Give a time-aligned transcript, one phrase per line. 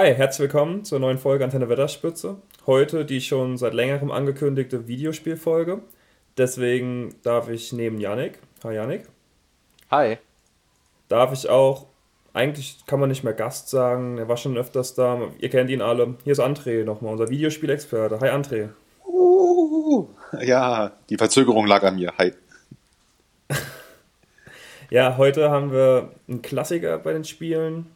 [0.00, 2.36] Hi, herzlich willkommen zur neuen Folge Antenne Wetterspitze.
[2.66, 5.82] Heute die schon seit längerem angekündigte Videospielfolge.
[6.36, 9.08] Deswegen darf ich neben Yannick, hi Yannick.
[9.90, 10.18] Hi.
[11.08, 11.86] Darf ich auch,
[12.32, 15.82] eigentlich kann man nicht mehr Gast sagen, er war schon öfters da, ihr kennt ihn
[15.82, 16.14] alle.
[16.22, 18.20] Hier ist André nochmal, unser Videospielexperte.
[18.20, 18.68] Hi André.
[19.04, 20.06] Uh,
[20.40, 22.12] ja, die Verzögerung lag an mir.
[22.18, 22.34] Hi.
[24.90, 27.86] ja, heute haben wir einen Klassiker bei den Spielen.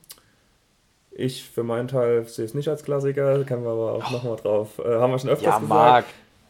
[1.15, 4.13] Ich für meinen Teil sehe es nicht als Klassiker, können wir aber auch oh.
[4.15, 4.79] nochmal drauf.
[4.79, 5.71] Äh, haben wir schon öfters ja, gesagt.
[5.71, 6.05] Ja, Marc.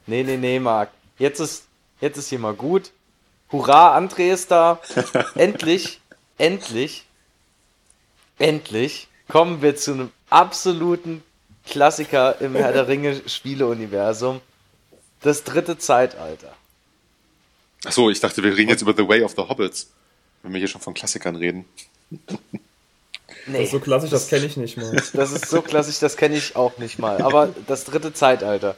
[0.07, 0.91] Nee, nee, nee, Marc.
[1.19, 1.67] Jetzt ist,
[2.01, 2.93] jetzt ist hier mal gut.
[3.51, 4.81] Hurra, André ist da.
[5.35, 6.01] endlich,
[6.39, 7.05] endlich,
[8.39, 11.23] endlich kommen wir zu einem absoluten
[11.67, 14.41] Klassiker im Herr der Ringe Spieleuniversum.
[15.21, 16.53] Das dritte Zeitalter.
[17.85, 19.91] Achso, ich dachte, wir reden jetzt über The Way of the Hobbits.
[20.43, 21.65] Wenn wir hier schon von Klassikern reden.
[23.47, 23.59] Nee.
[23.59, 24.91] Das ist so klassisch, das kenne ich nicht mal.
[25.13, 27.21] Das ist so klassisch, das kenne ich auch nicht mal.
[27.23, 28.77] Aber das dritte Zeitalter.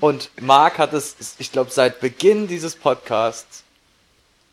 [0.00, 3.64] Und Marc hat es, ich glaube, seit Beginn dieses Podcasts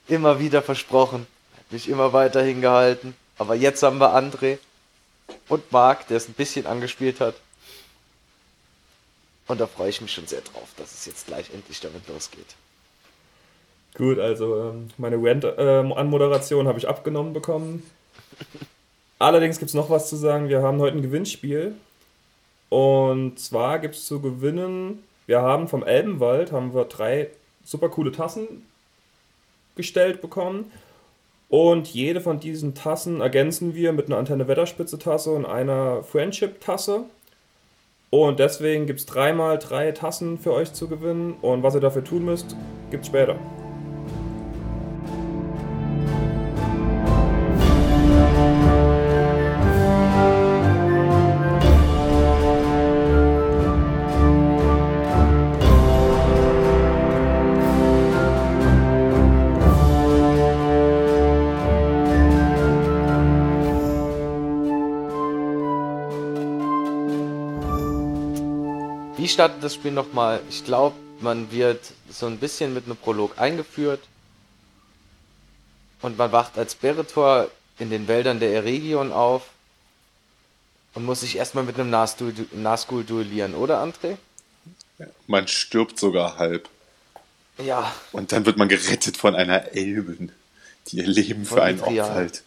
[0.08, 3.16] immer wieder versprochen, hat mich immer weiter hingehalten.
[3.38, 4.58] Aber jetzt haben wir André
[5.50, 7.36] und Marc, der es ein bisschen angespielt hat.
[9.48, 12.56] Und da freue ich mich schon sehr drauf, dass es jetzt gleich endlich damit losgeht.
[13.96, 17.90] Gut, also ähm, meine Rant-Anmoderation habe ich abgenommen bekommen.
[19.20, 20.50] Allerdings gibt es noch was zu sagen.
[20.50, 21.76] Wir haben heute ein Gewinnspiel.
[22.70, 27.30] Und zwar gibt es zu gewinnen, wir haben vom Elbenwald haben wir drei
[27.64, 28.66] super coole Tassen
[29.76, 30.72] gestellt bekommen.
[31.50, 36.60] Und jede von diesen Tassen ergänzen wir mit einer Antenne Wetterspitze Tasse und einer Friendship
[36.60, 37.04] Tasse.
[38.10, 41.36] Und deswegen gibt es dreimal drei Tassen für euch zu gewinnen.
[41.42, 42.56] Und was ihr dafür tun müsst,
[42.92, 43.38] gibt es später.
[69.36, 70.42] Startet das Spiel nochmal.
[70.50, 71.80] Ich glaube, man wird
[72.10, 74.02] so ein bisschen mit einem Prolog eingeführt.
[76.02, 79.44] Und man wacht als Beretor in den Wäldern der Eregion auf.
[80.94, 84.18] Und muss sich erstmal mit einem Nazgul duellieren, oder André?
[85.28, 86.70] Man stirbt sogar halb.
[87.58, 87.94] Ja.
[88.14, 90.32] Und dann wird man gerettet von einer Elben,
[90.88, 92.44] die ihr Leben für einen opfert.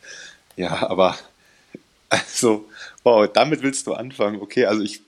[0.56, 1.18] Ja, aber
[2.08, 2.66] also,
[3.02, 4.40] wow, damit willst du anfangen.
[4.40, 5.02] Okay, also ich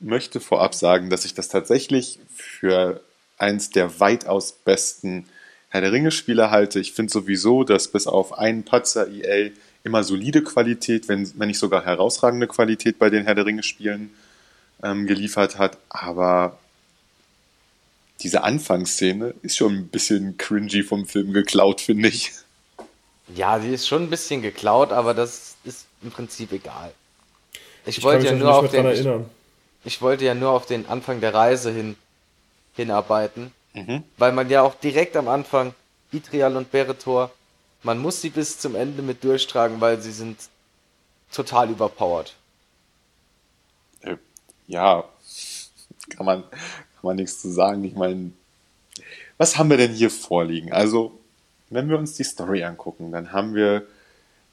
[0.00, 3.00] möchte vorab sagen, dass ich das tatsächlich für
[3.38, 5.26] eins der weitaus besten
[5.68, 6.80] Herr der Ringe-Spiele halte.
[6.80, 9.50] Ich finde sowieso, dass bis auf einen Patzer EA
[9.84, 14.10] immer solide Qualität, wenn, wenn nicht sogar herausragende Qualität bei den Herr der Ringe-Spielen
[14.82, 15.78] ähm, geliefert hat.
[15.88, 16.58] Aber
[18.20, 22.32] diese Anfangsszene ist schon ein bisschen cringy vom Film geklaut, finde ich.
[23.34, 26.92] Ja, die ist schon ein bisschen geklaut, aber das ist im Prinzip egal.
[27.84, 28.84] Ich, ich wollte ja nur auf den.
[28.84, 29.26] Erinnern
[29.86, 31.96] ich wollte ja nur auf den Anfang der Reise hin
[32.74, 34.02] hinarbeiten, mhm.
[34.18, 35.74] weil man ja auch direkt am Anfang
[36.12, 37.30] Itrial und Beretor,
[37.82, 40.36] man muss sie bis zum Ende mit durchtragen, weil sie sind
[41.32, 42.34] total überpowered.
[44.02, 44.16] Äh,
[44.66, 45.04] ja,
[46.10, 47.84] kann man, kann man nichts zu sagen.
[47.84, 48.32] Ich meine,
[49.38, 50.72] was haben wir denn hier vorliegen?
[50.72, 51.18] Also,
[51.70, 53.86] wenn wir uns die Story angucken, dann haben wir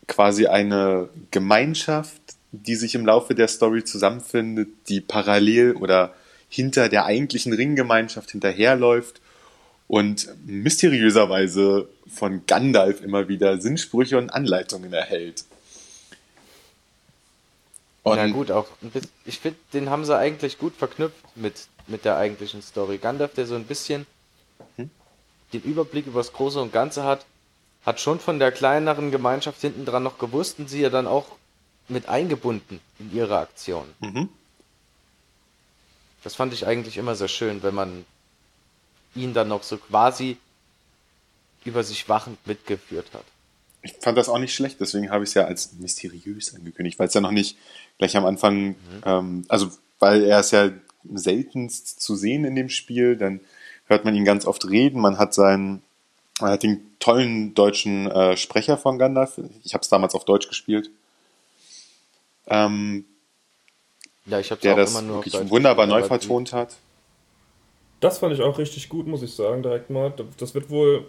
[0.08, 2.22] quasi eine Gemeinschaft,
[2.53, 6.14] die sich im Laufe der Story zusammenfindet, die parallel oder
[6.50, 9.19] hinter der eigentlichen Ringgemeinschaft hinterherläuft
[9.88, 15.46] und mysteriöserweise von Gandalf immer wieder Sinnsprüche und Anleitungen erhält.
[18.03, 18.68] Und ja gut, auch
[19.25, 23.00] ich finde, den haben sie eigentlich gut verknüpft mit, mit der eigentlichen Story.
[23.00, 24.06] Gandalf, der so ein bisschen
[24.75, 24.91] hm?
[25.53, 27.25] den Überblick über das Große und Ganze hat,
[27.84, 31.25] hat schon von der kleineren Gemeinschaft hinten dran noch gewusst und sie ja dann auch
[31.88, 33.85] mit eingebunden in ihre Aktion.
[34.00, 34.30] Mhm.
[36.24, 38.06] Das fand ich eigentlich immer sehr schön, wenn man
[39.16, 40.38] ihn dann noch so quasi
[41.66, 43.24] über sich wachend mitgeführt hat.
[43.82, 47.08] Ich fand das auch nicht schlecht, deswegen habe ich es ja als mysteriös angekündigt, weil
[47.08, 47.58] es ja noch nicht
[47.97, 48.76] gleich am Anfang, mhm.
[49.06, 49.70] ähm, also
[50.00, 50.72] weil er ist ja
[51.14, 53.41] seltenst zu sehen in dem Spiel, dann
[53.88, 55.82] hört man ihn ganz oft reden, man hat seinen,
[56.40, 60.47] man hat den tollen deutschen äh, Sprecher von Gandalf, ich habe es damals auf Deutsch
[60.47, 60.90] gespielt,
[62.47, 63.05] ähm,
[64.25, 66.78] ja, ich der das wirklich wunderbar neu vertont hat.
[67.99, 70.13] Das fand ich auch richtig gut, muss ich sagen, direkt mal.
[70.37, 71.05] Das wird wohl,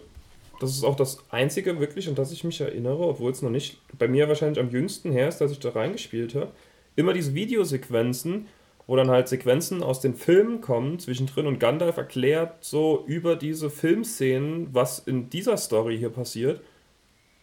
[0.59, 3.79] das ist auch das einzige wirklich, an das ich mich erinnere, obwohl es noch nicht
[3.97, 6.51] bei mir wahrscheinlich am jüngsten her ist, dass ich da reingespielt habe.
[6.95, 8.47] immer diese Videosequenzen,
[8.87, 13.69] wo dann halt Sequenzen aus den Filmen kommen zwischendrin und Gandalf erklärt so über diese
[13.69, 16.61] Filmszenen, was in dieser Story hier passiert,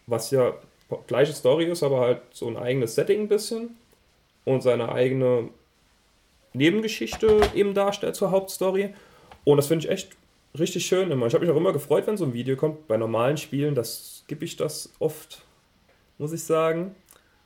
[0.07, 0.53] was ja
[1.07, 3.75] gleiche Story ist, aber halt so ein eigenes Setting ein bisschen
[4.45, 5.49] und seine eigene
[6.53, 8.93] Nebengeschichte eben darstellt zur Hauptstory.
[9.43, 10.09] Und das finde ich echt
[10.57, 11.27] richtig schön immer.
[11.27, 12.87] Ich habe mich auch immer gefreut, wenn so ein Video kommt.
[12.87, 15.41] Bei normalen Spielen, das gebe ich das oft,
[16.17, 16.95] muss ich sagen.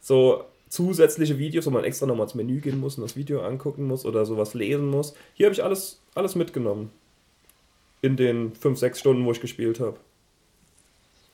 [0.01, 3.87] So zusätzliche Videos, wo man extra nochmal ins Menü gehen muss und das Video angucken
[3.87, 5.15] muss oder sowas lesen muss.
[5.33, 6.91] Hier habe ich alles, alles mitgenommen.
[8.01, 9.97] In den 5, 6 Stunden, wo ich gespielt habe.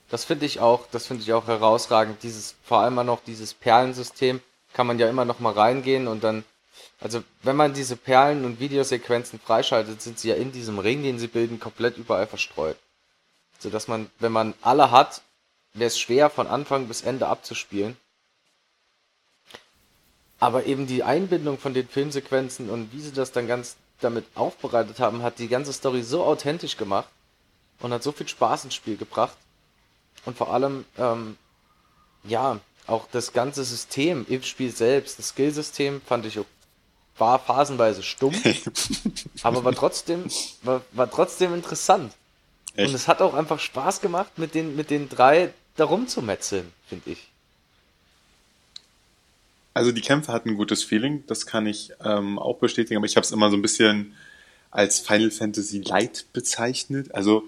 [0.08, 2.22] Das finde ich auch, das finde ich auch herausragend.
[2.22, 4.40] Dieses, vor allem auch noch dieses Perlensystem,
[4.74, 6.44] kann man ja immer noch mal reingehen und dann,
[7.00, 11.18] also wenn man diese Perlen und Videosequenzen freischaltet, sind sie ja in diesem Ring, den
[11.18, 12.76] sie bilden, komplett überall verstreut.
[13.58, 15.22] So dass man, wenn man alle hat,
[15.72, 17.96] wäre es schwer von Anfang bis Ende abzuspielen.
[20.40, 24.98] Aber eben die Einbindung von den Filmsequenzen und wie sie das dann ganz damit aufbereitet
[24.98, 27.08] haben, hat die ganze Story so authentisch gemacht
[27.80, 29.36] und hat so viel Spaß ins Spiel gebracht.
[30.24, 31.38] Und vor allem, ähm,
[32.24, 36.38] ja, auch das ganze System im Spiel selbst, das Skillsystem fand ich
[37.16, 38.34] war phasenweise stumm,
[39.42, 40.24] aber war trotzdem,
[40.62, 42.12] war, war trotzdem interessant.
[42.74, 42.88] Echt?
[42.88, 47.10] Und es hat auch einfach Spaß gemacht, mit den, mit den drei da rumzumetzeln, finde
[47.10, 47.28] ich.
[49.74, 53.16] Also die Kämpfe hatten ein gutes Feeling, das kann ich ähm, auch bestätigen, aber ich
[53.16, 54.14] habe es immer so ein bisschen
[54.70, 57.14] als Final Fantasy Light bezeichnet.
[57.14, 57.44] Also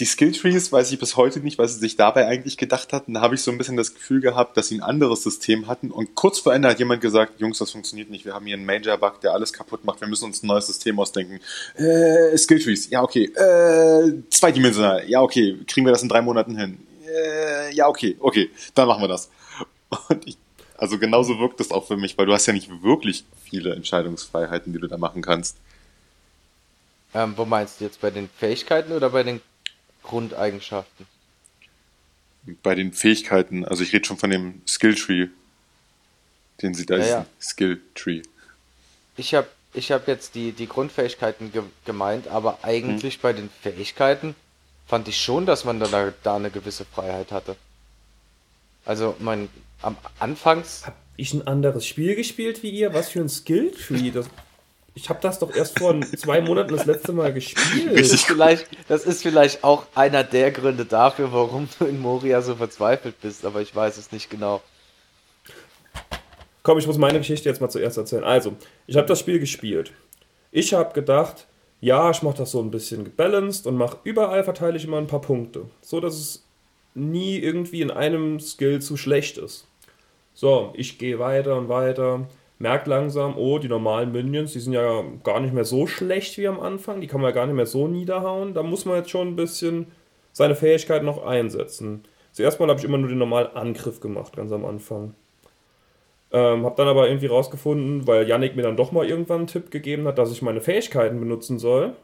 [0.00, 3.14] die Skilltrees weiß ich bis heute nicht, was sie sich dabei eigentlich gedacht hatten.
[3.14, 5.92] Da habe ich so ein bisschen das Gefühl gehabt, dass sie ein anderes System hatten.
[5.92, 8.24] Und kurz vor Ende hat jemand gesagt, Jungs, das funktioniert nicht.
[8.24, 10.00] Wir haben hier einen Major-Bug, der alles kaputt macht.
[10.00, 11.38] Wir müssen uns ein neues System ausdenken.
[11.76, 13.26] Äh, Skilltrees, ja okay.
[13.26, 15.58] Äh, zweidimensional, ja okay.
[15.68, 16.78] Kriegen wir das in drei Monaten hin?
[17.06, 18.50] Äh, ja okay, okay.
[18.74, 19.30] Dann machen wir das.
[20.08, 20.36] Und ich
[20.76, 24.72] also genauso wirkt es auch für mich, weil du hast ja nicht wirklich viele Entscheidungsfreiheiten,
[24.72, 25.56] die du da machen kannst.
[27.14, 29.40] Ähm, wo meinst du jetzt bei den Fähigkeiten oder bei den
[30.04, 31.06] Grundeigenschaften?
[32.62, 35.28] Bei den Fähigkeiten, also ich rede schon von dem Skilltree,
[36.62, 37.26] den sie da ja, ja.
[37.40, 38.22] Skilltree.
[39.16, 43.20] Ich habe ich hab jetzt die, die Grundfähigkeiten ge gemeint, aber eigentlich hm.
[43.22, 44.36] bei den Fähigkeiten
[44.86, 47.56] fand ich schon, dass man da, da eine gewisse Freiheit hatte.
[48.84, 49.48] Also mein
[49.84, 50.86] am Anfangs.
[50.86, 52.92] Hab ich ein anderes Spiel gespielt wie ihr?
[52.94, 54.10] Was für ein Skilltree?
[54.10, 54.28] Das,
[54.94, 57.98] ich habe das doch erst vor zwei Monaten das letzte Mal gespielt.
[57.98, 62.40] Das ist, vielleicht, das ist vielleicht auch einer der Gründe dafür, warum du in Moria
[62.42, 64.62] so verzweifelt bist, aber ich weiß es nicht genau.
[66.62, 68.24] Komm, ich muss meine Geschichte jetzt mal zuerst erzählen.
[68.24, 68.54] Also,
[68.86, 69.92] ich habe das Spiel gespielt.
[70.50, 71.46] Ich habe gedacht,
[71.80, 75.08] ja, ich mache das so ein bisschen gebalanced und mache überall verteile ich immer ein
[75.08, 76.44] paar Punkte, so dass es
[76.94, 79.66] nie irgendwie in einem Skill zu schlecht ist.
[80.32, 82.26] So, ich gehe weiter und weiter,
[82.58, 86.48] merke langsam, oh, die normalen Minions, die sind ja gar nicht mehr so schlecht wie
[86.48, 88.54] am Anfang, die kann man ja gar nicht mehr so niederhauen.
[88.54, 89.86] Da muss man jetzt schon ein bisschen
[90.32, 92.04] seine Fähigkeit noch einsetzen.
[92.32, 95.14] Zuerst mal habe ich immer nur den normalen Angriff gemacht, ganz am Anfang.
[96.32, 99.70] Ähm, habe dann aber irgendwie rausgefunden, weil Yannick mir dann doch mal irgendwann einen Tipp
[99.70, 101.94] gegeben hat, dass ich meine Fähigkeiten benutzen soll.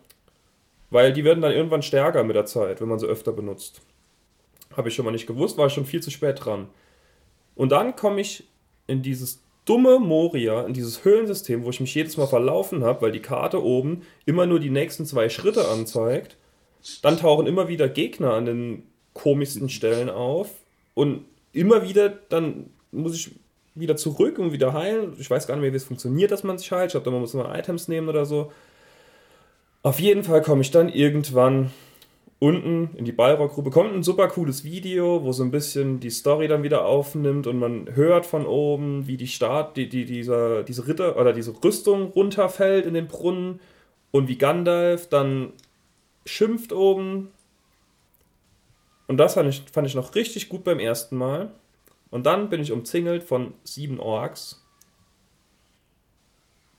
[0.91, 3.83] Weil die werden dann irgendwann stärker mit der Zeit, wenn man sie öfter benutzt.
[4.77, 6.69] Habe ich schon mal nicht gewusst, war ich schon viel zu spät dran.
[7.57, 8.45] Und dann komme ich
[8.87, 13.13] in dieses dumme Moria, in dieses Höhlensystem, wo ich mich jedes Mal verlaufen habe, weil
[13.13, 16.37] die Karte oben immer nur die nächsten zwei Schritte anzeigt.
[17.03, 20.51] Dann tauchen immer wieder Gegner an den komischsten Stellen auf.
[20.95, 23.31] Und immer wieder, dann muss ich
[23.77, 25.15] wieder zurück und wieder heilen.
[25.21, 26.87] Ich weiß gar nicht mehr, wie es funktioniert, dass man sich heilt.
[26.89, 28.51] Ich glaube, man muss immer Items nehmen oder so.
[29.85, 31.71] Auf jeden Fall komme ich dann irgendwann
[32.41, 36.49] unten in die Ballrock-Gruppe kommt ein super cooles Video, wo so ein bisschen die Story
[36.49, 40.89] dann wieder aufnimmt und man hört von oben, wie die Start, die, die, dieser, diese
[40.89, 43.61] Ritter oder diese Rüstung runterfällt in den Brunnen
[44.11, 45.53] und wie Gandalf dann
[46.25, 47.29] schimpft oben.
[49.07, 51.51] Und das fand ich, fand ich noch richtig gut beim ersten Mal.
[52.11, 54.67] Und dann bin ich umzingelt von sieben Orks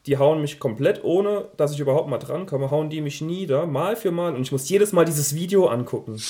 [0.06, 3.96] die hauen mich komplett, ohne dass ich überhaupt mal drankomme, hauen die mich nieder, mal
[3.96, 4.34] für mal.
[4.34, 6.22] Und ich muss jedes Mal dieses Video angucken.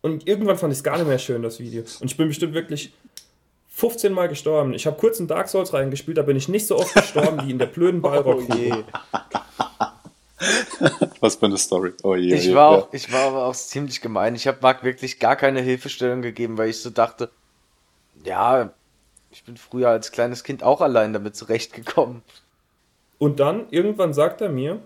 [0.00, 1.82] Und irgendwann fand ich es gar nicht mehr schön, das Video.
[2.00, 2.92] Und ich bin bestimmt wirklich
[3.68, 4.74] 15 Mal gestorben.
[4.74, 7.50] Ich habe kurz in Dark Souls reingespielt, da bin ich nicht so oft gestorben wie
[7.50, 8.42] in der blöden Ballrock.
[8.52, 8.84] Oh je.
[11.20, 11.92] Was für eine Story.
[12.02, 12.78] Oh je, ich, war ja.
[12.78, 14.34] auch, ich war aber auch ziemlich gemein.
[14.34, 17.30] Ich habe Marc wirklich gar keine Hilfestellung gegeben, weil ich so dachte,
[18.24, 18.72] ja,
[19.32, 22.22] ich bin früher als kleines Kind auch allein damit zurechtgekommen.
[23.18, 24.82] Und dann irgendwann sagt er mir,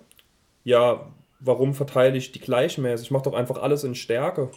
[0.63, 1.07] ja,
[1.41, 3.07] warum verteile ich die gleichmäßig?
[3.07, 4.51] Ich mache doch einfach alles in Stärke.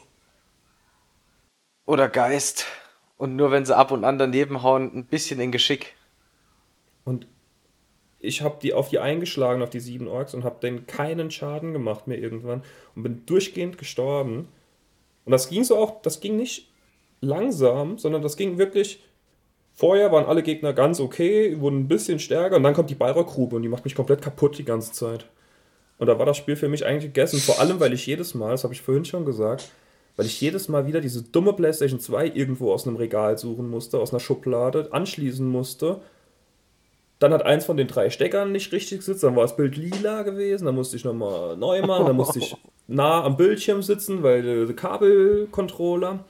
[1.85, 2.67] Oder Geist.
[3.17, 5.95] Und nur wenn sie ab und an daneben hauen, ein bisschen in Geschick.
[7.03, 7.27] Und
[8.19, 11.73] ich habe die auf die eingeschlagen, auf die sieben Orks und habe denen keinen Schaden
[11.73, 12.63] gemacht mehr irgendwann
[12.95, 14.49] und bin durchgehend gestorben.
[15.25, 16.69] Und das ging so auch, das ging nicht
[17.21, 19.03] langsam, sondern das ging wirklich.
[19.79, 23.55] Vorher waren alle Gegner ganz okay, wurden ein bisschen stärker und dann kommt die Balrog-Grube
[23.55, 25.25] und die macht mich komplett kaputt die ganze Zeit.
[25.97, 28.51] Und da war das Spiel für mich eigentlich gegessen, vor allem weil ich jedes Mal,
[28.51, 29.69] das habe ich vorhin schon gesagt,
[30.17, 33.99] weil ich jedes Mal wieder diese dumme PlayStation 2 irgendwo aus einem Regal suchen musste,
[33.99, 36.01] aus einer Schublade, anschließen musste
[37.19, 40.23] dann hat eins von den drei Steckern nicht richtig gesetzt, dann war das Bild lila
[40.23, 42.55] gewesen, dann musste ich nochmal neu machen, dann musste ich
[42.87, 46.23] nah am Bildschirm sitzen, weil der, der Kabelcontroller.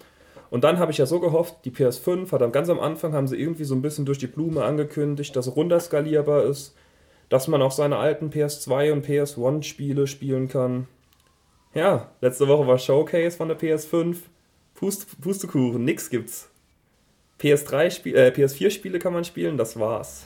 [0.49, 3.27] Und dann habe ich ja so gehofft, die PS5 hat am ganz am Anfang haben
[3.27, 6.75] sie irgendwie so ein bisschen durch die Blume angekündigt, dass es runterskalierbar ist,
[7.29, 10.87] dass man auch seine alten PS2 und PS1 Spiele spielen kann.
[11.75, 14.17] Ja, letzte Woche war Showcase von der PS5.
[14.73, 16.49] Pust, Pustekuchen, nix gibt's.
[17.39, 20.25] PS3 Spiel, äh, PS4 Spiele kann man spielen, das war's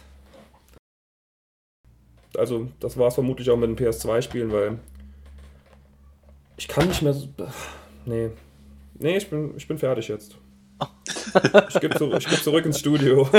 [2.38, 4.80] also das war es vermutlich auch mit den PS2-Spielen, weil
[6.58, 7.28] ich kann nicht mehr so.
[8.06, 8.30] Nee.
[8.96, 10.38] Nee, ich bin, ich bin fertig jetzt.
[11.70, 13.28] Ich gebe zu, geb zurück ins Studio.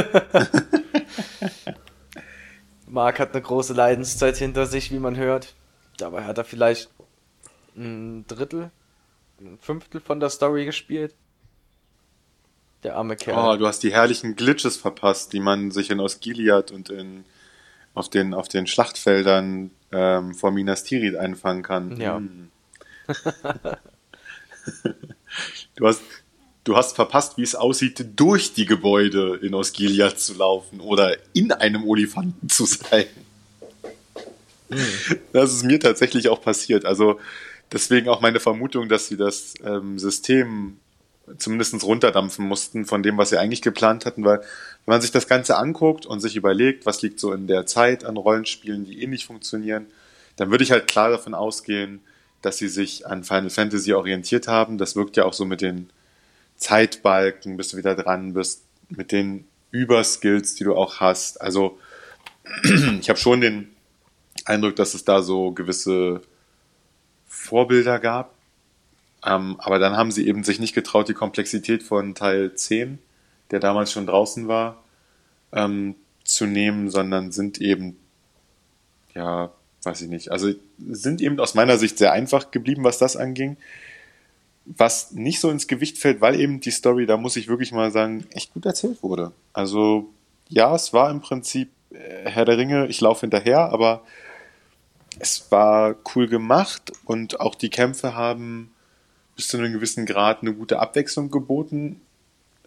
[2.87, 5.55] Marc hat eine große Leidenszeit hinter sich, wie man hört.
[5.97, 6.91] Dabei hat er vielleicht
[7.77, 8.71] ein Drittel,
[9.41, 11.15] ein Fünftel von der Story gespielt.
[12.83, 13.55] Der arme Kerl.
[13.55, 17.25] Oh, du hast die herrlichen Glitches verpasst, die man sich in Osgiliath und in
[17.95, 21.97] auf den, auf den Schlachtfeldern ähm, vor Minas Tirith einfangen kann.
[22.01, 22.17] Ja.
[22.17, 22.51] Hm.
[25.77, 26.03] du, hast,
[26.65, 31.53] du hast verpasst, wie es aussieht, durch die Gebäude in Osgiliath zu laufen oder in
[31.53, 33.07] einem Olifanten zu sein.
[34.71, 35.19] Hm.
[35.33, 36.85] Das ist mir tatsächlich auch passiert.
[36.85, 37.21] Also
[37.73, 40.79] deswegen auch meine Vermutung, dass sie das ähm, System
[41.39, 45.27] zumindest runterdampfen mussten von dem, was sie eigentlich geplant hatten, weil wenn man sich das
[45.27, 49.25] Ganze anguckt und sich überlegt, was liegt so in der Zeit an Rollenspielen, die ähnlich
[49.25, 49.87] funktionieren,
[50.37, 52.01] dann würde ich halt klar davon ausgehen,
[52.45, 54.79] dass sie sich an Final Fantasy orientiert haben.
[54.79, 55.91] Das wirkt ja auch so mit den
[56.57, 61.41] Zeitbalken, bis du wieder dran bist, mit den Überskills, die du auch hast.
[61.41, 61.79] Also
[63.01, 63.71] ich habe schon den
[64.45, 66.21] Eindruck, dass es da so gewisse
[67.27, 68.35] Vorbilder gab.
[69.25, 72.99] Ähm, aber dann haben sie eben sich nicht getraut, die Komplexität von Teil 10
[73.51, 74.83] der damals schon draußen war,
[75.53, 77.97] ähm, zu nehmen, sondern sind eben,
[79.15, 79.53] ja,
[79.85, 83.57] weiß ich nicht, also sind eben aus meiner Sicht sehr einfach geblieben, was das anging.
[84.67, 87.91] Was nicht so ins Gewicht fällt, weil eben die Story, da muss ich wirklich mal
[87.91, 89.33] sagen, echt gut erzählt wurde.
[89.53, 90.09] Also
[90.49, 94.03] ja, es war im Prinzip äh, Herr der Ringe, ich laufe hinterher, aber
[95.19, 98.71] es war cool gemacht und auch die Kämpfe haben
[99.37, 102.01] bis zu einem gewissen Grad eine gute Abwechslung geboten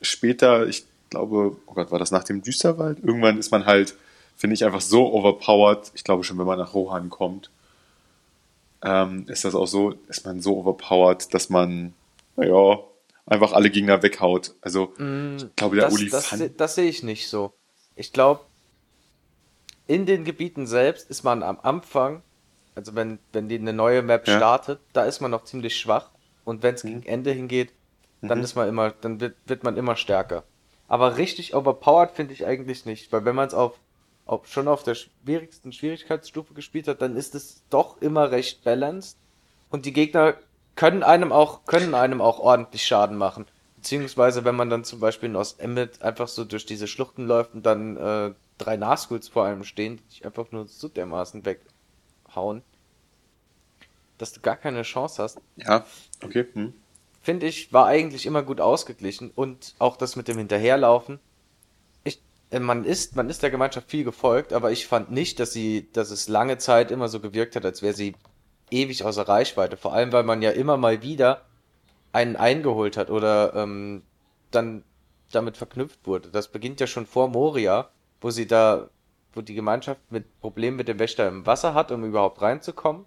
[0.01, 3.00] später, ich glaube, oh Gott, war das nach dem Düsterwald?
[3.03, 3.95] Irgendwann ist man halt,
[4.38, 5.91] finde ich, einfach so overpowered.
[5.94, 7.50] Ich glaube schon, wenn man nach Rohan kommt,
[8.84, 11.94] ähm, ist das auch so, ist man so overpowered, dass man,
[12.36, 12.79] naja,
[13.25, 14.53] einfach alle Gegner weghaut.
[14.62, 16.41] Also, mm, ich glaube, der das, Olifant.
[16.41, 17.51] Das, das sehe ich nicht so.
[17.96, 18.41] Ich glaube,
[19.88, 22.22] in den Gebieten selbst ist man am Anfang,
[22.75, 24.38] also wenn, wenn die eine neue Map ja.
[24.38, 26.12] startet, da ist man noch ziemlich schwach.
[26.46, 26.89] Und wenn es mhm.
[26.89, 27.74] gegen Ende hingeht,
[28.22, 28.44] dann mhm.
[28.44, 30.44] ist man immer, dann wird, wird man immer stärker.
[30.88, 33.79] Aber richtig overpowered finde ich eigentlich nicht, weil wenn man es auf,
[34.27, 39.17] auf schon auf der schwierigsten Schwierigkeitsstufe gespielt hat, dann ist es doch immer recht balanced
[39.69, 40.36] und die Gegner
[40.75, 43.46] können einem auch können einem auch ordentlich Schaden machen.
[43.77, 47.65] Beziehungsweise wenn man dann zum Beispiel in Ostemmet einfach so durch diese Schluchten läuft und
[47.65, 52.63] dann äh, drei Nahskulls vor einem stehen, die dich einfach nur so dermaßen weghauen,
[54.17, 55.39] dass du gar keine Chance hast.
[55.57, 55.86] Ja,
[56.24, 56.46] okay.
[56.53, 56.74] Hm
[57.27, 61.19] finde ich, war eigentlich immer gut ausgeglichen und auch das mit dem Hinterherlaufen.
[62.49, 65.89] Äh, man ist, man ist der Gemeinschaft viel gefolgt, aber ich fand nicht, dass sie,
[65.93, 68.15] dass es lange Zeit immer so gewirkt hat, als wäre sie
[68.71, 69.77] ewig außer Reichweite.
[69.77, 71.45] Vor allem, weil man ja immer mal wieder
[72.13, 74.03] einen eingeholt hat oder ähm,
[74.51, 74.83] dann
[75.31, 76.29] damit verknüpft wurde.
[76.29, 77.89] Das beginnt ja schon vor Moria,
[78.21, 78.89] wo sie da,
[79.33, 83.05] wo die Gemeinschaft mit Problemen mit dem Wächter im Wasser hat, um überhaupt reinzukommen.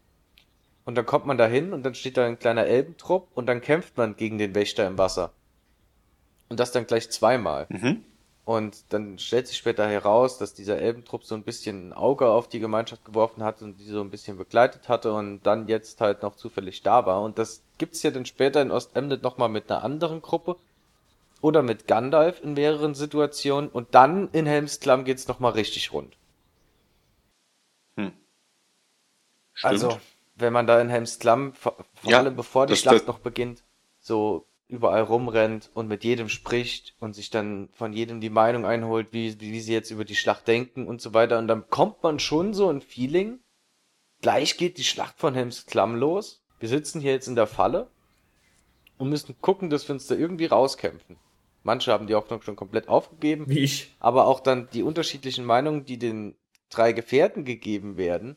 [0.84, 3.60] Und dann kommt man da hin und dann steht da ein kleiner Elbentrupp und dann
[3.60, 5.32] kämpft man gegen den Wächter im Wasser.
[6.48, 7.66] Und das dann gleich zweimal.
[7.68, 8.04] Mhm.
[8.50, 12.48] Und dann stellt sich später heraus, dass dieser Elbentrupp so ein bisschen ein Auge auf
[12.48, 16.24] die Gemeinschaft geworfen hat und die so ein bisschen begleitet hatte und dann jetzt halt
[16.24, 17.22] noch zufällig da war.
[17.22, 20.56] Und das gibt's ja dann später in Ostemnet nochmal mit einer anderen Gruppe
[21.40, 26.16] oder mit Gandalf in mehreren Situationen und dann in Helmsklamm geht's nochmal richtig rund.
[27.94, 28.10] Hm.
[29.62, 30.00] Also,
[30.34, 33.62] wenn man da in Helms Klamm, vor, vor ja, allem bevor die Schlacht noch beginnt,
[34.00, 39.08] so überall rumrennt und mit jedem spricht und sich dann von jedem die Meinung einholt,
[39.12, 41.38] wie, wie sie jetzt über die Schlacht denken und so weiter.
[41.38, 43.40] Und dann kommt man schon so ein Feeling,
[44.22, 46.42] gleich geht die Schlacht von Helms Klamm los.
[46.58, 47.90] Wir sitzen hier jetzt in der Falle
[48.98, 51.16] und müssen gucken, dass wir uns da irgendwie rauskämpfen.
[51.62, 53.48] Manche haben die Hoffnung schon komplett aufgegeben.
[53.48, 53.94] Wie ich.
[53.98, 56.36] Aber auch dann die unterschiedlichen Meinungen, die den
[56.70, 58.36] drei Gefährten gegeben werden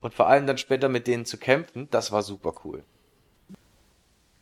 [0.00, 2.84] und vor allem dann später mit denen zu kämpfen, das war super cool.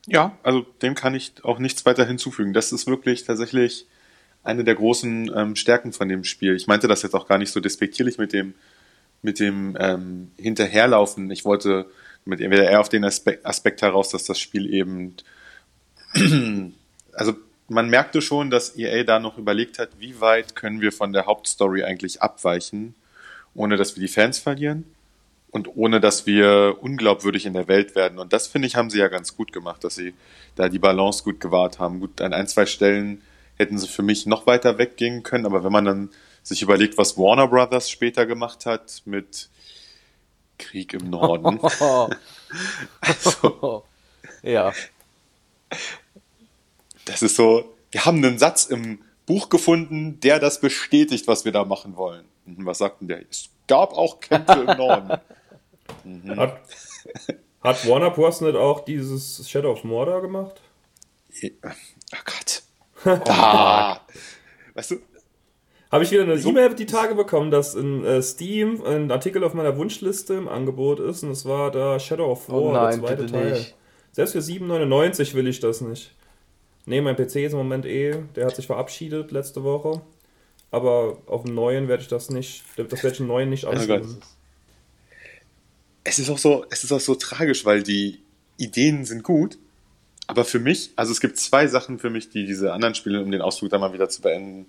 [0.07, 2.53] Ja, also dem kann ich auch nichts weiter hinzufügen.
[2.53, 3.87] Das ist wirklich tatsächlich
[4.43, 6.57] eine der großen ähm, Stärken von dem Spiel.
[6.57, 8.55] Ich meinte das jetzt auch gar nicht so despektierlich mit dem,
[9.23, 11.31] mit dem ähm, Hinterherlaufen.
[11.31, 11.91] Ich wollte
[12.25, 15.17] mit eher auf den Aspekt, Aspekt heraus, dass das Spiel eben,
[17.13, 17.35] also
[17.69, 21.27] man merkte schon, dass EA da noch überlegt hat, wie weit können wir von der
[21.27, 22.95] Hauptstory eigentlich abweichen,
[23.55, 24.85] ohne dass wir die Fans verlieren
[25.51, 28.19] und ohne dass wir unglaubwürdig in der Welt werden.
[28.19, 30.15] Und das finde ich, haben sie ja ganz gut gemacht, dass sie
[30.55, 32.01] da die Balance gut gewahrt haben.
[32.01, 33.23] Gut, an ein, zwei Stellen
[33.57, 36.11] hätten sie für mich noch weiter weggehen können, aber wenn man dann
[36.43, 39.49] sich überlegt, was Warner Brothers später gemacht hat mit
[40.59, 41.61] Krieg im Norden.
[43.01, 43.85] also,
[44.43, 44.73] ja.
[47.05, 51.53] Das ist so, wir haben einen Satz im Buch gefunden, der das bestätigt, was wir
[51.53, 52.25] da machen wollen.
[52.47, 53.23] Mhm, was sagt denn der?
[53.29, 55.21] Es gab auch Kämpfe im Norden.
[56.05, 56.37] Mhm.
[56.37, 56.61] Hat,
[57.63, 58.41] hat, Warner Bros.
[58.41, 60.61] nicht auch dieses Shadow of Mordor gemacht?
[61.45, 62.63] Oh Gott.
[63.29, 64.01] ah.
[64.75, 64.97] Weißt du,
[65.91, 69.43] habe ich wieder eine so E-Mail die Tage bekommen, dass in äh, Steam ein Artikel
[69.43, 72.73] auf meiner Wunschliste im Angebot ist und es war da Shadow of oh War, oh
[72.73, 73.53] nein, der zweite Teil.
[73.53, 73.77] Nicht.
[74.13, 76.15] Selbst für 7,99 will ich das nicht.
[76.87, 80.01] Ne, mein PC ist im Moment eh, der hat sich verabschiedet letzte Woche.
[80.71, 84.21] Aber auf dem neuen werde ich das nicht, das werde ich im neuen nicht anschauen.
[86.05, 88.21] Es ist auch so, es ist auch so tragisch, weil die
[88.57, 89.59] Ideen sind gut,
[90.27, 93.31] aber für mich, also es gibt zwei Sachen für mich, die diese anderen Spiele, um
[93.31, 94.67] den Ausflug da mal wieder zu beenden,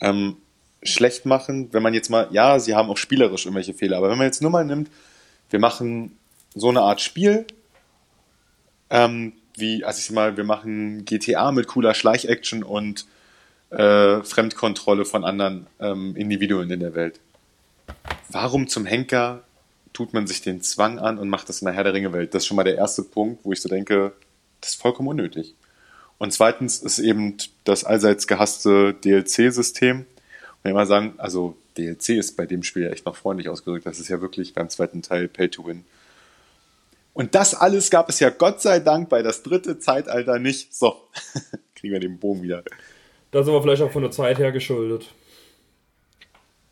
[0.00, 0.36] ähm,
[0.82, 1.68] schlecht machen.
[1.72, 4.40] Wenn man jetzt mal, ja, sie haben auch spielerisch irgendwelche Fehler, aber wenn man jetzt
[4.40, 4.90] nur mal nimmt,
[5.50, 6.16] wir machen
[6.54, 7.46] so eine Art Spiel,
[8.88, 13.06] ähm, wie, also ich mal, wir machen GTA mit cooler Schleichaction und
[13.70, 17.20] äh, Fremdkontrolle von anderen ähm, Individuen in der Welt.
[18.30, 19.42] Warum zum Henker
[19.92, 22.34] tut man sich den Zwang an und macht das in der Herr der Ringe-Welt?
[22.34, 24.12] Das ist schon mal der erste Punkt, wo ich so denke,
[24.60, 25.54] das ist vollkommen unnötig.
[26.18, 30.06] Und zweitens ist eben das allseits gehasste DLC-System.
[30.62, 33.86] Ich immer sagen, also DLC ist bei dem Spiel echt noch freundlich ausgedrückt.
[33.86, 35.84] Das ist ja wirklich beim zweiten Teil Pay to Win.
[37.14, 40.74] Und das alles gab es ja Gott sei Dank bei das dritte Zeitalter nicht.
[40.74, 41.08] So,
[41.74, 42.62] kriegen wir den Bogen wieder.
[43.30, 45.12] Das ist aber vielleicht auch von der Zeit her geschuldet.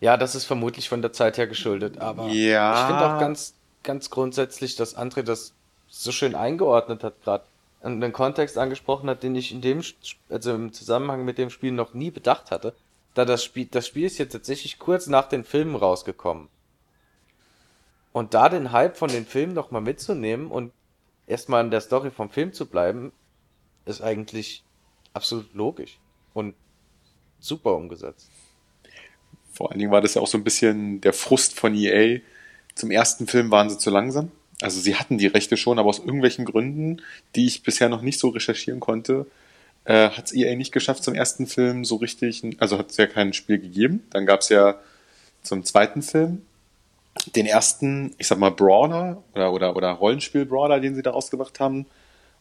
[0.01, 2.73] Ja, das ist vermutlich von der Zeit her geschuldet, aber ja.
[2.73, 5.53] ich finde auch ganz, ganz grundsätzlich, dass André das
[5.89, 7.45] so schön eingeordnet hat gerade
[7.81, 9.83] und einen Kontext angesprochen hat, den ich in dem,
[10.29, 12.75] also im Zusammenhang mit dem Spiel noch nie bedacht hatte.
[13.15, 16.49] Da das Spiel, das Spiel ist jetzt tatsächlich kurz nach den Filmen rausgekommen.
[18.13, 20.73] Und da den Hype von den Filmen nochmal mitzunehmen und
[21.27, 23.13] erstmal in der Story vom Film zu bleiben,
[23.85, 24.65] ist eigentlich
[25.13, 25.99] absolut logisch
[26.35, 26.55] und
[27.39, 28.29] super umgesetzt.
[29.59, 32.21] Vor allen Dingen war das ja auch so ein bisschen der Frust von EA.
[32.77, 34.31] Zum ersten Film waren sie zu langsam.
[34.61, 37.03] Also sie hatten die Rechte schon, aber aus irgendwelchen Gründen,
[37.35, 39.27] die ich bisher noch nicht so recherchieren konnte,
[39.85, 43.09] äh, hat es EA nicht geschafft zum ersten Film so richtig, also hat es ja
[43.09, 44.07] kein Spiel gegeben.
[44.11, 44.77] Dann gab es ja
[45.43, 46.43] zum zweiten Film
[47.35, 51.87] den ersten, ich sag mal, Brawler oder, oder, oder Rollenspiel-Brawler, den sie da rausgebracht haben.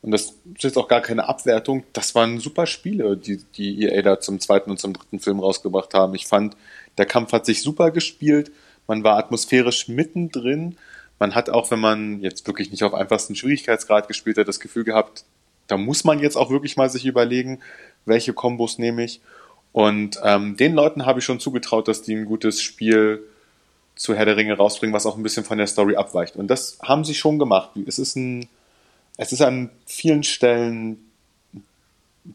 [0.03, 1.83] Und das ist jetzt auch gar keine Abwertung.
[1.93, 5.95] Das waren super Spiele, die, die EA da zum zweiten und zum dritten Film rausgebracht
[5.95, 6.13] haben.
[6.13, 6.55] Ich fand,
[6.97, 8.51] der Kampf hat sich super gespielt.
[8.87, 10.77] Man war atmosphärisch mittendrin.
[11.19, 14.83] Man hat auch, wenn man jetzt wirklich nicht auf einfachsten Schwierigkeitsgrad gespielt hat, das Gefühl
[14.83, 15.25] gehabt,
[15.67, 17.59] da muss man jetzt auch wirklich mal sich überlegen,
[18.05, 19.21] welche Kombos nehme ich.
[19.73, 23.23] Und ähm, den Leuten habe ich schon zugetraut, dass die ein gutes Spiel
[23.95, 26.35] zu Herr der Ringe rausbringen, was auch ein bisschen von der Story abweicht.
[26.35, 27.71] Und das haben sie schon gemacht.
[27.85, 28.47] Es ist ein,
[29.17, 31.11] es ist an vielen Stellen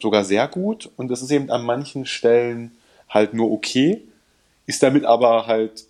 [0.00, 2.72] sogar sehr gut und es ist eben an manchen Stellen
[3.08, 4.02] halt nur okay,
[4.66, 5.86] ist damit aber halt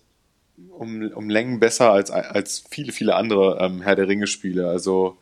[0.71, 4.69] um, um Längen besser als, als viele, viele andere ähm, Herr der Ringe Spiele.
[4.69, 5.17] Also,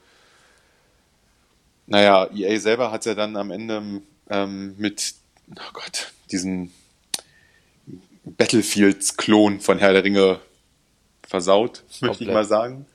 [1.87, 5.13] naja, EA selber hat ja dann am Ende ähm, mit,
[5.51, 6.73] oh Gott, diesen
[8.23, 10.39] Battlefields-Klon von Herr der Ringe
[11.27, 12.85] versaut, möchte ich mal sagen.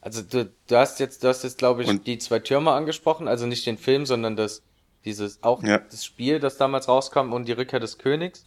[0.00, 3.26] Also du, du hast jetzt, du hast jetzt, glaube ich, Und die zwei Türme angesprochen,
[3.26, 4.62] also nicht den Film, sondern das,
[5.04, 5.78] dieses, auch ja.
[5.78, 8.44] das Spiel, das damals rauskam und die Rückkehr des Königs.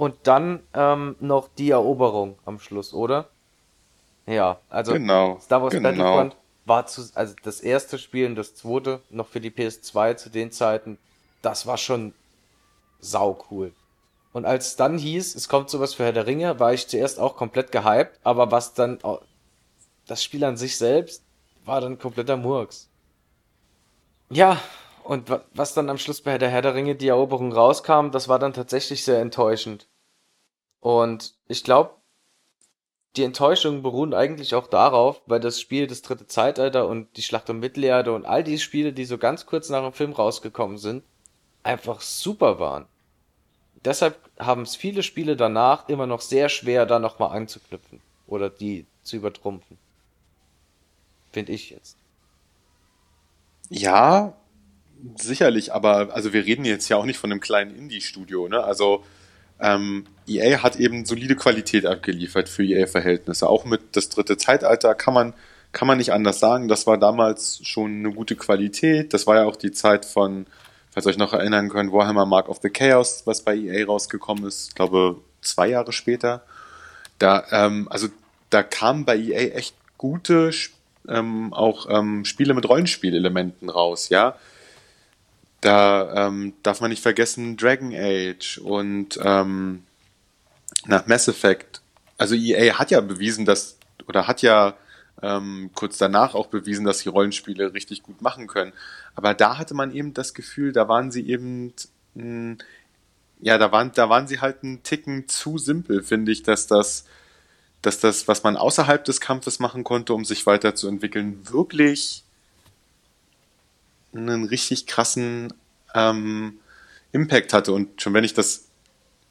[0.00, 3.28] Und dann ähm, noch die Eroberung am Schluss, oder?
[4.24, 5.90] Ja, also genau, Star Wars genau.
[5.90, 10.30] Battlefront war zu, also das erste Spiel und das zweite noch für die PS2 zu
[10.30, 10.96] den Zeiten,
[11.42, 12.14] das war schon
[13.00, 13.74] sau cool.
[14.32, 17.36] Und als dann hieß, es kommt sowas für Herr der Ringe, war ich zuerst auch
[17.36, 19.00] komplett gehypt, aber was dann,
[20.06, 21.22] das Spiel an sich selbst,
[21.66, 22.88] war dann kompletter Murks.
[24.30, 24.58] Ja,
[25.10, 28.38] und was dann am Schluss bei der Herr der Ringe die Eroberung rauskam, das war
[28.38, 29.88] dann tatsächlich sehr enttäuschend.
[30.78, 31.96] Und ich glaube,
[33.16, 37.50] die Enttäuschungen beruhen eigentlich auch darauf, weil das Spiel das dritte Zeitalter und die Schlacht
[37.50, 41.02] um Mittelerde und all die Spiele, die so ganz kurz nach dem Film rausgekommen sind,
[41.64, 42.86] einfach super waren.
[43.84, 48.86] Deshalb haben es viele Spiele danach immer noch sehr schwer, da nochmal anzuknüpfen oder die
[49.02, 49.76] zu übertrumpfen.
[51.32, 51.96] Finde ich jetzt.
[53.70, 54.36] Ja,
[55.16, 58.62] sicherlich, aber also wir reden jetzt ja auch nicht von einem kleinen Indie-Studio, ne?
[58.62, 59.04] Also
[59.60, 63.48] ähm, EA hat eben solide Qualität abgeliefert für EA-Verhältnisse.
[63.48, 65.34] Auch mit das dritte Zeitalter kann man,
[65.72, 66.68] kann man nicht anders sagen.
[66.68, 69.12] Das war damals schon eine gute Qualität.
[69.12, 70.46] Das war ja auch die Zeit von,
[70.92, 74.46] falls ihr euch noch erinnern könnt, Warhammer Mark of the Chaos, was bei EA rausgekommen
[74.46, 76.42] ist, ich glaube zwei Jahre später.
[77.18, 78.08] Da, ähm, also
[78.48, 80.52] da kamen bei EA echt gute
[81.08, 84.36] ähm, auch ähm, Spiele mit Rollenspielelementen raus, ja.
[85.60, 89.82] Da ähm, darf man nicht vergessen Dragon Age und ähm,
[90.86, 91.82] nach Mass Effect.
[92.16, 94.76] Also EA hat ja bewiesen, dass, oder hat ja
[95.22, 98.72] ähm, kurz danach auch bewiesen, dass sie Rollenspiele richtig gut machen können.
[99.14, 101.74] Aber da hatte man eben das Gefühl, da waren sie eben,
[102.14, 102.58] mh, hm,
[103.42, 107.06] ja, da waren, da waren sie halt einen Ticken zu simpel, finde ich, dass das,
[107.80, 112.24] dass das, was man außerhalb des Kampfes machen konnte, um sich weiterzuentwickeln, wirklich
[114.14, 115.52] einen richtig krassen
[115.94, 116.58] ähm,
[117.12, 117.72] Impact hatte.
[117.72, 118.68] Und schon wenn ich das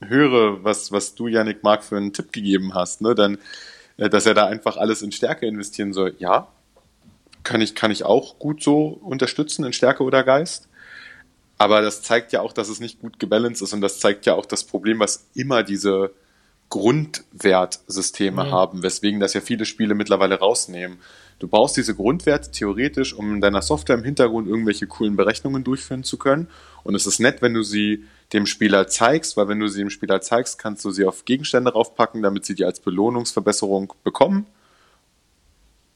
[0.02, 3.38] höre, was, was du, Yannick, Mark, für einen Tipp gegeben hast, ne, dann,
[3.98, 6.16] äh, dass er da einfach alles in Stärke investieren soll.
[6.20, 6.48] Ja,
[7.44, 10.68] kann ich, kann ich auch gut so unterstützen in Stärke oder Geist.
[11.58, 14.34] Aber das zeigt ja auch, dass es nicht gut gebalanced ist und das zeigt ja
[14.34, 16.12] auch das Problem, was immer diese
[16.70, 18.52] Grundwertsysteme mhm.
[18.52, 21.00] haben, weswegen das ja viele Spiele mittlerweile rausnehmen.
[21.40, 26.04] Du brauchst diese Grundwerte theoretisch, um in deiner Software im Hintergrund irgendwelche coolen Berechnungen durchführen
[26.04, 26.50] zu können.
[26.84, 29.90] Und es ist nett, wenn du sie dem Spieler zeigst, weil wenn du sie dem
[29.90, 34.48] Spieler zeigst, kannst du sie auf Gegenstände raufpacken, damit sie die als Belohnungsverbesserung bekommen.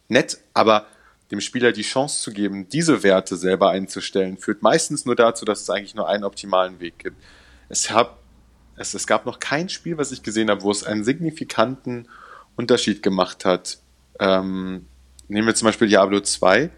[0.08, 0.88] Nett, aber
[1.29, 5.62] dem Spieler die Chance zu geben, diese Werte selber einzustellen, führt meistens nur dazu, dass
[5.62, 7.17] es eigentlich nur einen optimalen Weg gibt.
[7.67, 8.19] Es, hab,
[8.77, 12.08] es, es gab noch kein Spiel, was ich gesehen habe, wo es einen signifikanten
[12.56, 13.79] Unterschied gemacht hat,
[14.19, 14.86] ähm,
[15.28, 16.70] nehmen wir zum Beispiel Diablo 2,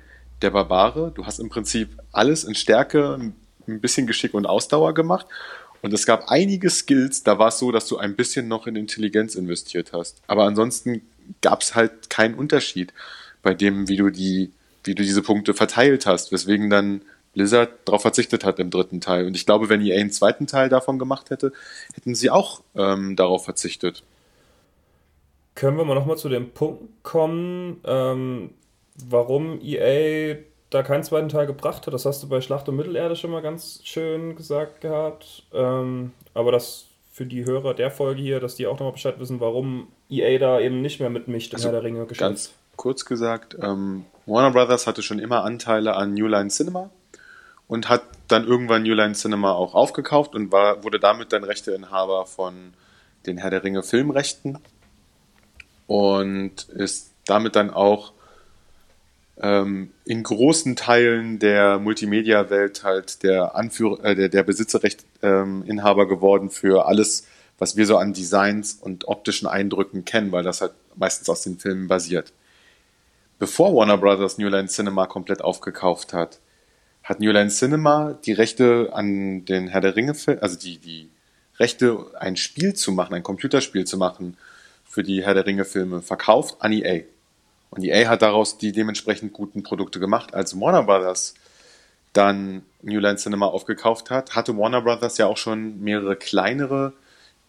[0.41, 1.11] der Barbare.
[1.13, 3.33] Du hast im Prinzip alles in Stärke,
[3.67, 5.27] ein bisschen Geschick und Ausdauer gemacht.
[5.81, 8.75] Und es gab einige Skills, da war es so, dass du ein bisschen noch in
[8.75, 10.21] Intelligenz investiert hast.
[10.27, 11.01] Aber ansonsten
[11.41, 12.93] gab es halt keinen Unterschied
[13.43, 14.51] bei dem, wie du die,
[14.83, 17.01] wie du diese Punkte verteilt hast, weswegen dann
[17.33, 19.27] Blizzard darauf verzichtet hat im dritten Teil.
[19.27, 21.51] Und ich glaube, wenn EA einen zweiten Teil davon gemacht hätte,
[21.93, 24.03] hätten sie auch ähm, darauf verzichtet.
[25.55, 28.51] Können wir mal nochmal zu dem Punkt kommen, ähm,
[28.95, 30.35] warum EA
[30.69, 31.93] da keinen zweiten Teil gebracht hat?
[31.93, 35.43] Das hast du bei Schlacht um Mittelerde schon mal ganz schön gesagt gehabt.
[35.53, 39.39] Ähm, aber das für die Hörer der Folge hier, dass die auch nochmal Bescheid wissen,
[39.39, 42.19] warum EA da eben nicht mehr mitmischt im also, Herr der Ringe Geschäft.
[42.19, 46.89] Ganz kurz gesagt, ähm, Warner Brothers hatte schon immer Anteile an New Line Cinema
[47.69, 52.25] und hat dann irgendwann New Line Cinema auch aufgekauft und war, wurde damit dann Rechteinhaber
[52.25, 52.73] von
[53.25, 54.59] den Herr der Ringe Filmrechten
[55.87, 58.13] und ist damit dann auch
[59.41, 66.49] ähm, in großen Teilen der Multimedia-Welt halt der Anführer, äh, der, der Besitzerrechtinhaber ähm, geworden
[66.49, 71.29] für alles, was wir so an Designs und optischen Eindrücken kennen, weil das halt meistens
[71.29, 72.33] aus den Filmen basiert.
[73.37, 76.39] Bevor Warner Brothers New Line Cinema komplett aufgekauft hat,
[77.03, 81.09] hat New Line Cinema die Rechte an den Herr der Ringe, also die, die
[81.59, 84.37] Rechte, ein Spiel zu machen, ein Computerspiel zu machen,
[84.95, 87.01] für die Herr der Ringe Filme verkauft an EA.
[87.69, 90.33] Und EA hat daraus die dementsprechend guten Produkte gemacht.
[90.33, 91.33] Als Warner Brothers
[92.13, 96.93] dann New Line Cinema aufgekauft hat, hatte Warner Brothers ja auch schon mehrere kleinere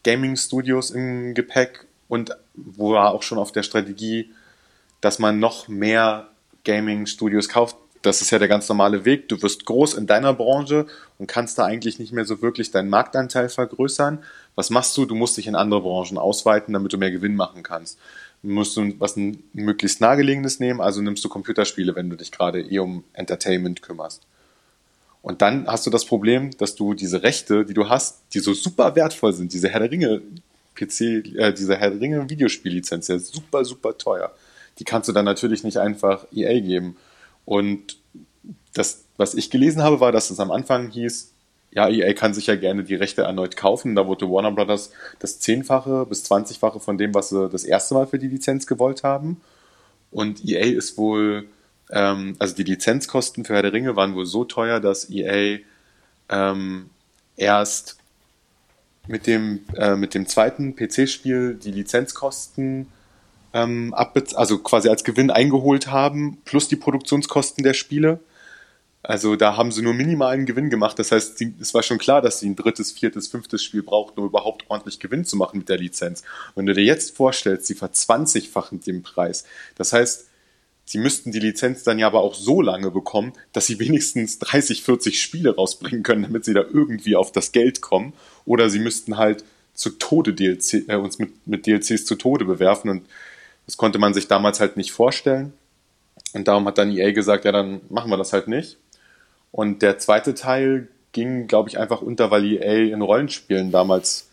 [0.02, 4.32] Gaming Studios im Gepäck und war auch schon auf der Strategie,
[5.00, 6.26] dass man noch mehr
[6.64, 9.28] Gaming Studios kauft, das ist ja der ganz normale Weg.
[9.28, 10.86] Du wirst groß in deiner Branche
[11.18, 14.22] und kannst da eigentlich nicht mehr so wirklich deinen Marktanteil vergrößern.
[14.54, 15.04] Was machst du?
[15.06, 17.98] Du musst dich in andere Branchen ausweiten, damit du mehr Gewinn machen kannst.
[18.42, 19.16] Du musst du was
[19.52, 24.22] möglichst nahegelegenes nehmen, also nimmst du Computerspiele, wenn du dich gerade eh um Entertainment kümmerst.
[25.22, 28.54] Und dann hast du das Problem, dass du diese Rechte, die du hast, die so
[28.54, 30.22] super wertvoll sind, diese Herr der Ringe
[30.76, 31.00] PC,
[31.36, 34.32] äh, diese Herr der Ringe Videospiellizenz, ja super, super teuer
[34.78, 36.96] die kannst du dann natürlich nicht einfach EA geben.
[37.46, 37.96] Und
[38.74, 41.32] das, was ich gelesen habe, war, dass es am Anfang hieß,
[41.70, 43.94] ja, EA kann sich ja gerne die Rechte erneut kaufen.
[43.94, 48.06] Da wurde Warner Brothers das Zehnfache bis Zwanzigfache von dem, was sie das erste Mal
[48.06, 49.40] für die Lizenz gewollt haben.
[50.10, 51.46] Und EA ist wohl,
[51.90, 55.58] ähm, also die Lizenzkosten für Herr der Ringe waren wohl so teuer, dass EA
[56.30, 56.90] ähm,
[57.36, 57.98] erst
[59.06, 62.88] mit dem, äh, mit dem zweiten PC-Spiel die Lizenzkosten
[63.56, 68.20] ähm, also quasi als Gewinn eingeholt haben, plus die Produktionskosten der Spiele.
[69.02, 70.98] Also da haben sie nur minimalen Gewinn gemacht.
[70.98, 74.26] Das heißt, es war schon klar, dass sie ein drittes, viertes, fünftes Spiel braucht, um
[74.26, 76.22] überhaupt ordentlich Gewinn zu machen mit der Lizenz.
[76.54, 79.44] Wenn du dir jetzt vorstellst, sie verzwanzigfachen den Preis.
[79.76, 80.26] Das heißt,
[80.84, 84.82] sie müssten die Lizenz dann ja aber auch so lange bekommen, dass sie wenigstens 30,
[84.82, 88.12] 40 Spiele rausbringen können, damit sie da irgendwie auf das Geld kommen.
[88.44, 92.90] Oder sie müssten halt zu Tode DLC, äh, uns mit, mit DLCs zu Tode bewerfen.
[92.90, 93.06] Und
[93.66, 95.52] das konnte man sich damals halt nicht vorstellen.
[96.32, 98.78] Und darum hat dann EA gesagt, ja, dann machen wir das halt nicht.
[99.50, 104.28] Und der zweite Teil ging, glaube ich, einfach unter, weil EA in Rollenspielen damals,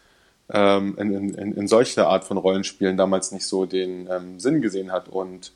[0.52, 4.92] ähm, in, in, in solcher Art von Rollenspielen damals nicht so den ähm, Sinn gesehen
[4.92, 5.08] hat.
[5.08, 5.52] Und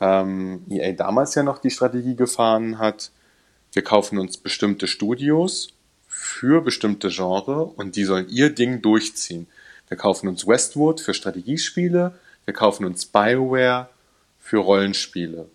[0.00, 3.10] ähm, EA damals ja noch die Strategie gefahren hat,
[3.72, 5.68] wir kaufen uns bestimmte Studios
[6.08, 9.46] für bestimmte Genre und die sollen ihr Ding durchziehen.
[9.88, 12.14] Wir kaufen uns Westwood für Strategiespiele,
[12.46, 13.88] wir kaufen uns Bioware
[14.38, 15.48] für Rollenspiele.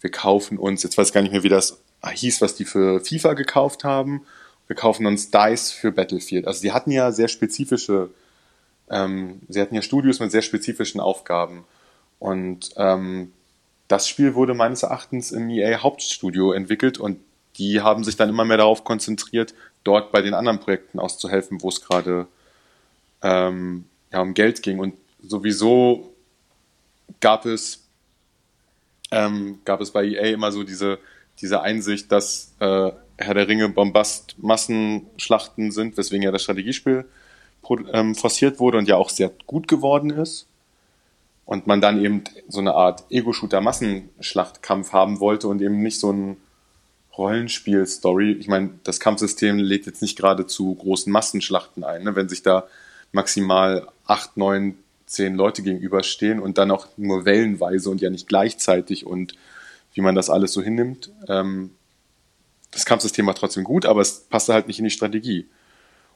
[0.00, 3.00] Wir kaufen uns, jetzt weiß ich gar nicht mehr, wie das hieß, was die für
[3.00, 4.22] FIFA gekauft haben.
[4.66, 6.46] Wir kaufen uns DICE für Battlefield.
[6.46, 8.08] Also die hatten ja sehr spezifische,
[8.88, 11.64] ähm, sie hatten ja Studios mit sehr spezifischen Aufgaben.
[12.18, 13.32] Und ähm,
[13.88, 17.18] das Spiel wurde meines Erachtens im EA Hauptstudio entwickelt und
[17.56, 21.68] die haben sich dann immer mehr darauf konzentriert, dort bei den anderen Projekten auszuhelfen, wo
[21.68, 22.26] es gerade
[23.22, 24.78] ähm, ja, um Geld ging.
[24.78, 26.09] Und sowieso
[27.20, 27.86] gab es,
[29.10, 30.98] ähm, gab es bei EA immer so diese,
[31.40, 37.06] diese Einsicht, dass äh, Herr der Ringe Bombast-Massenschlachten sind, weswegen ja das Strategiespiel
[37.92, 40.46] ähm, forciert wurde und ja auch sehr gut geworden ist.
[41.44, 46.36] Und man dann eben so eine Art Ego-Shooter-Massenschlachtkampf haben wollte und eben nicht so ein
[47.18, 48.32] Rollenspiel-Story.
[48.32, 52.04] Ich meine, das Kampfsystem lädt jetzt nicht gerade zu großen Massenschlachten ein.
[52.04, 52.14] Ne?
[52.14, 52.68] Wenn sich da
[53.10, 54.76] maximal acht, neun
[55.10, 59.34] zehn Leute gegenüberstehen und dann auch nur wellenweise und ja nicht gleichzeitig und
[59.92, 61.10] wie man das alles so hinnimmt.
[61.26, 61.72] Ähm,
[62.70, 65.48] das Kampfsystem war trotzdem gut, aber es passte halt nicht in die Strategie.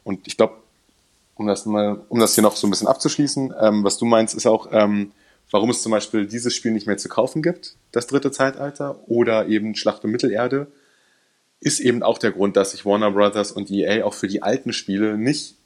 [0.04, 0.58] Und ich glaube,
[1.34, 4.36] um das mal, um das hier noch so ein bisschen abzuschließen, ähm, was du meinst,
[4.36, 5.10] ist auch, ähm,
[5.50, 9.48] warum es zum Beispiel dieses Spiel nicht mehr zu kaufen gibt, das dritte Zeitalter, oder
[9.48, 10.68] eben Schlacht um Mittelerde,
[11.58, 14.72] ist eben auch der Grund, dass sich Warner Brothers und EA auch für die alten
[14.72, 15.56] Spiele nicht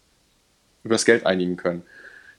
[0.83, 1.83] übers Geld einigen können.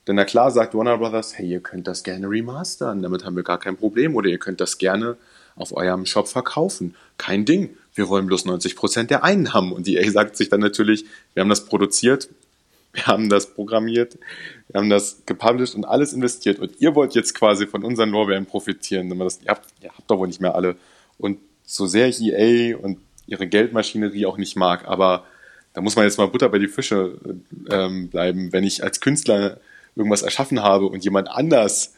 [0.09, 3.43] Denn na klar sagt Warner Brothers, hey, ihr könnt das gerne remastern, damit haben wir
[3.43, 4.15] gar kein Problem.
[4.15, 5.17] Oder ihr könnt das gerne
[5.55, 6.95] auf eurem Shop verkaufen.
[7.19, 7.77] Kein Ding.
[7.93, 9.71] Wir wollen bloß 90% der Einnahmen.
[9.71, 12.27] Und EA sagt sich dann natürlich, wir haben das produziert,
[12.93, 14.17] wir haben das programmiert,
[14.69, 16.57] wir haben das gepublished und alles investiert.
[16.57, 19.11] Und ihr wollt jetzt quasi von unseren Lorbeeren profitieren.
[19.11, 20.75] Ihr, habt, ihr habt doch wohl nicht mehr alle.
[21.19, 25.25] Und so sehr ich EA und ihre Geldmaschinerie auch nicht mag, aber
[25.73, 27.19] da muss man jetzt mal Butter bei die Fische
[27.69, 28.51] ähm, bleiben.
[28.51, 29.59] Wenn ich als Künstler
[29.95, 31.93] irgendwas erschaffen habe und jemand anders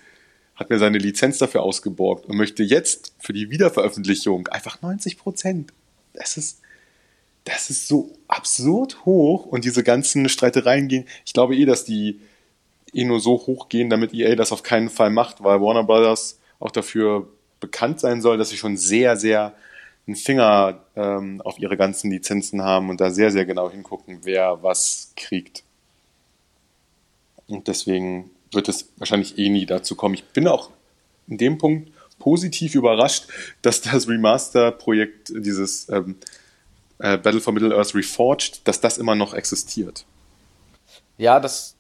[0.56, 5.74] hat mir seine Lizenz dafür ausgeborgt und möchte jetzt für die Wiederveröffentlichung einfach 90 Prozent.
[6.14, 6.62] Das ist,
[7.46, 11.06] das ist so absurd hoch und diese ganzen Streitereien gehen.
[11.26, 12.20] Ich glaube eh, dass die
[12.94, 16.40] eh nur so hoch gehen, damit EA das auf keinen Fall macht, weil Warner Brothers
[16.60, 17.28] auch dafür
[17.60, 19.54] bekannt sein soll, dass sie schon sehr, sehr
[20.08, 24.62] einen Finger ähm, auf ihre ganzen Lizenzen haben und da sehr, sehr genau hingucken, wer
[24.62, 25.64] was kriegt.
[27.52, 30.16] Und deswegen wird es wahrscheinlich eh nie dazu kommen.
[30.16, 30.72] Ich bin auch
[31.28, 33.26] in dem Punkt positiv überrascht,
[33.62, 36.18] dass das Remaster-Projekt, dieses ähm,
[37.00, 40.06] äh, Battle for Middle-earth Reforged, dass das immer noch existiert.
[41.18, 41.76] Ja, das,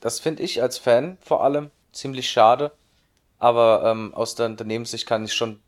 [0.00, 2.72] das finde ich als Fan vor allem ziemlich schade.
[3.38, 5.60] Aber ähm, aus der Unternehmenssicht kann ich schon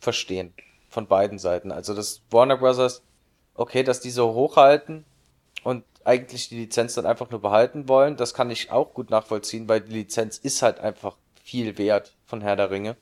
[0.00, 0.52] verstehen.
[0.88, 1.70] Von beiden Seiten.
[1.70, 3.02] Also, dass Warner Brothers,
[3.54, 5.04] okay, dass die so hochhalten
[6.10, 8.16] eigentlich die Lizenz dann einfach nur behalten wollen.
[8.16, 12.40] Das kann ich auch gut nachvollziehen, weil die Lizenz ist halt einfach viel wert von
[12.40, 12.96] Herr der Ringe.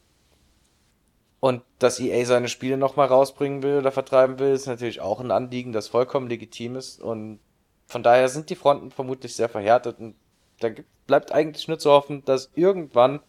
[1.41, 5.31] Und dass EA seine Spiele nochmal rausbringen will oder vertreiben will, ist natürlich auch ein
[5.31, 7.01] Anliegen, das vollkommen legitim ist.
[7.01, 7.41] Und
[7.87, 9.99] von daher sind die Fronten vermutlich sehr verhärtet.
[10.01, 10.15] Und
[10.61, 10.69] da
[11.07, 13.21] bleibt eigentlich nur zu hoffen, dass irgendwann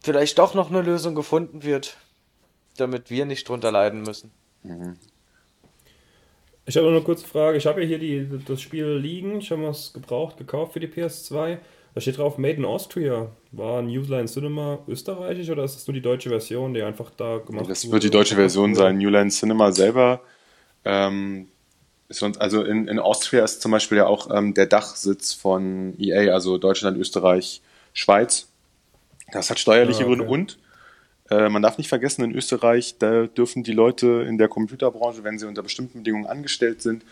[0.00, 1.96] vielleicht doch noch eine Lösung gefunden wird,
[2.76, 4.32] damit wir nicht drunter leiden müssen.
[4.62, 4.98] Mhm.
[6.66, 7.58] Ich habe noch eine kurze Frage.
[7.58, 9.38] Ich habe ja hier die, das Spiel liegen.
[9.38, 11.58] Ich habe was gebraucht, gekauft für die PS2.
[11.94, 13.30] Da steht drauf Made in Austria.
[13.52, 17.64] War Newline Cinema österreichisch oder ist das nur die deutsche Version, die einfach da gemacht
[17.64, 17.68] wurde?
[17.68, 18.98] Das wird die deutsche Version sein.
[18.98, 20.22] Newline Cinema selber.
[20.84, 21.48] Ähm,
[22.08, 26.32] sonst, also in, in Austria ist zum Beispiel ja auch ähm, der Dachsitz von EA,
[26.32, 28.48] also Deutschland, Österreich, Schweiz.
[29.32, 30.16] Das hat steuerliche ah, okay.
[30.16, 30.58] Gründe und
[31.30, 35.38] äh, man darf nicht vergessen, in Österreich, da dürfen die Leute in der Computerbranche, wenn
[35.38, 37.04] sie unter bestimmten Bedingungen angestellt sind,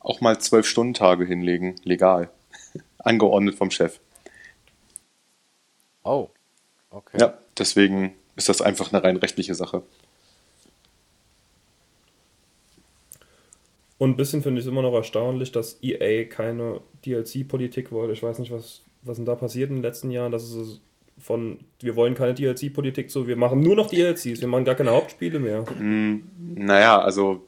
[0.00, 2.30] auch mal zwölf Stundentage hinlegen, legal.
[2.98, 3.98] Angeordnet vom Chef.
[6.04, 6.28] Oh,
[6.90, 7.18] okay.
[7.20, 9.82] Ja, deswegen ist das einfach eine rein rechtliche Sache.
[13.98, 18.12] Und ein bisschen finde ich es immer noch erstaunlich, dass EA keine DLC-Politik wollte.
[18.12, 20.80] Ich weiß nicht, was, was denn da passiert in den letzten Jahren, dass es
[21.18, 24.90] von, wir wollen keine DLC-Politik, so, wir machen nur noch DLCs, wir machen gar keine
[24.90, 25.62] Hauptspiele mehr.
[25.62, 26.22] Mm,
[26.54, 27.46] naja, also.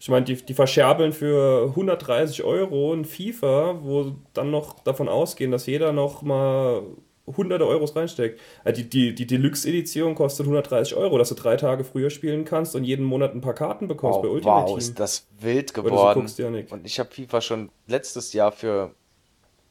[0.00, 5.50] Ich meine, die, die verscherbeln für 130 Euro ein FIFA, wo dann noch davon ausgehen,
[5.50, 6.82] dass jeder noch mal
[7.26, 8.40] hunderte Euros reinsteckt.
[8.64, 12.76] Also die, die, die Deluxe-Edition kostet 130 Euro, dass du drei Tage früher spielen kannst
[12.76, 14.78] und jeden Monat ein paar Karten bekommst wow, bei Ultimate wow, Team.
[14.78, 16.26] ist das wild geworden.
[16.36, 18.94] Ja und ich habe FIFA schon letztes Jahr für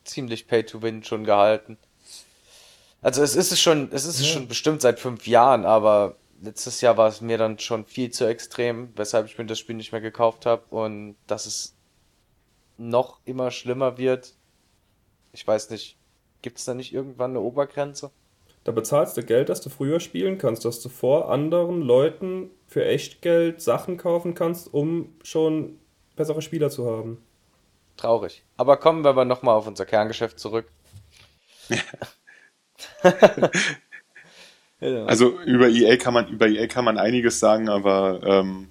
[0.03, 1.77] ziemlich Pay-to-Win schon gehalten.
[3.03, 4.25] Also es ist es schon, es ist ja.
[4.25, 8.25] schon bestimmt seit fünf Jahren, aber letztes Jahr war es mir dann schon viel zu
[8.25, 11.75] extrem, weshalb ich mir das Spiel nicht mehr gekauft habe und dass es
[12.77, 14.33] noch immer schlimmer wird.
[15.33, 15.97] Ich weiß nicht,
[16.41, 18.11] gibt es da nicht irgendwann eine Obergrenze?
[18.63, 22.85] Da bezahlst du Geld, dass du früher spielen kannst, dass du vor anderen Leuten für
[22.85, 25.79] Echtgeld Sachen kaufen kannst, um schon
[26.15, 27.21] bessere Spieler zu haben.
[27.97, 28.43] Traurig.
[28.55, 30.71] Aber kommen wir aber nochmal auf unser Kerngeschäft zurück.
[35.07, 38.67] Also über EA kann man über EA kann man einiges sagen, aber ähm,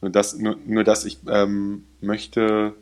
[0.00, 2.74] nur das nur, nur dass ich ähm, möchte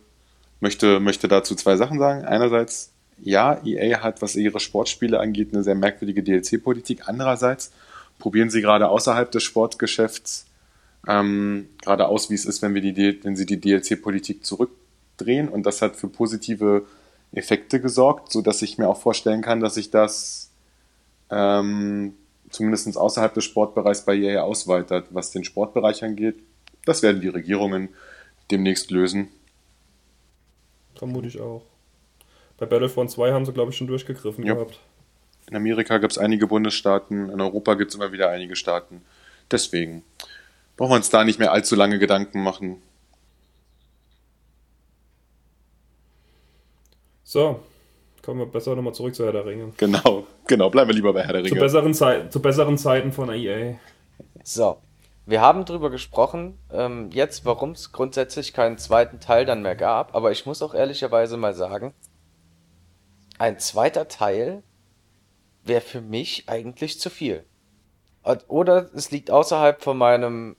[0.60, 2.26] möchte möchte dazu zwei Sachen sagen.
[2.26, 2.92] Einerseits
[3.22, 7.08] ja, EA hat, was ihre Sportspiele angeht, eine sehr merkwürdige DLC-Politik.
[7.08, 7.72] Andererseits
[8.18, 10.46] probieren sie gerade außerhalb des Sportgeschäfts
[11.06, 15.48] ähm, gerade aus, wie es ist, wenn wir die, wenn sie die DLC-Politik zurückdrehen.
[15.48, 16.86] Und das hat für positive
[17.32, 20.50] Effekte gesorgt, so dass ich mir auch vorstellen kann, dass sich das
[21.34, 22.14] ähm,
[22.50, 25.06] zumindest außerhalb des Sportbereichs bei EA ausweitet.
[25.10, 26.36] Was den Sportbereich angeht,
[26.84, 27.88] das werden die Regierungen
[28.50, 29.28] demnächst lösen.
[30.94, 31.62] Vermute ich auch.
[32.56, 34.54] Bei Battlefront 2 haben sie, glaube ich, schon durchgegriffen ja.
[34.54, 34.78] gehabt.
[35.50, 39.02] In Amerika gibt es einige Bundesstaaten, in Europa gibt es immer wieder einige Staaten.
[39.50, 40.02] Deswegen
[40.76, 42.80] brauchen wir uns da nicht mehr allzu lange Gedanken machen.
[47.24, 47.60] So,
[48.24, 49.72] kommen wir besser nochmal zurück zu Herr der Ringe.
[49.76, 51.54] Genau, genau, bleiben wir lieber bei Herr der Ringe.
[51.54, 53.74] Zu besseren, Zei zu besseren Zeiten von EA.
[54.42, 54.78] So,
[55.26, 60.14] wir haben darüber gesprochen, ähm, jetzt, warum es grundsätzlich keinen zweiten Teil dann mehr gab,
[60.14, 61.94] aber ich muss auch ehrlicherweise mal sagen,
[63.38, 64.62] ein zweiter Teil
[65.64, 67.44] wäre für mich eigentlich zu viel.
[68.48, 70.56] Oder es liegt außerhalb von meinem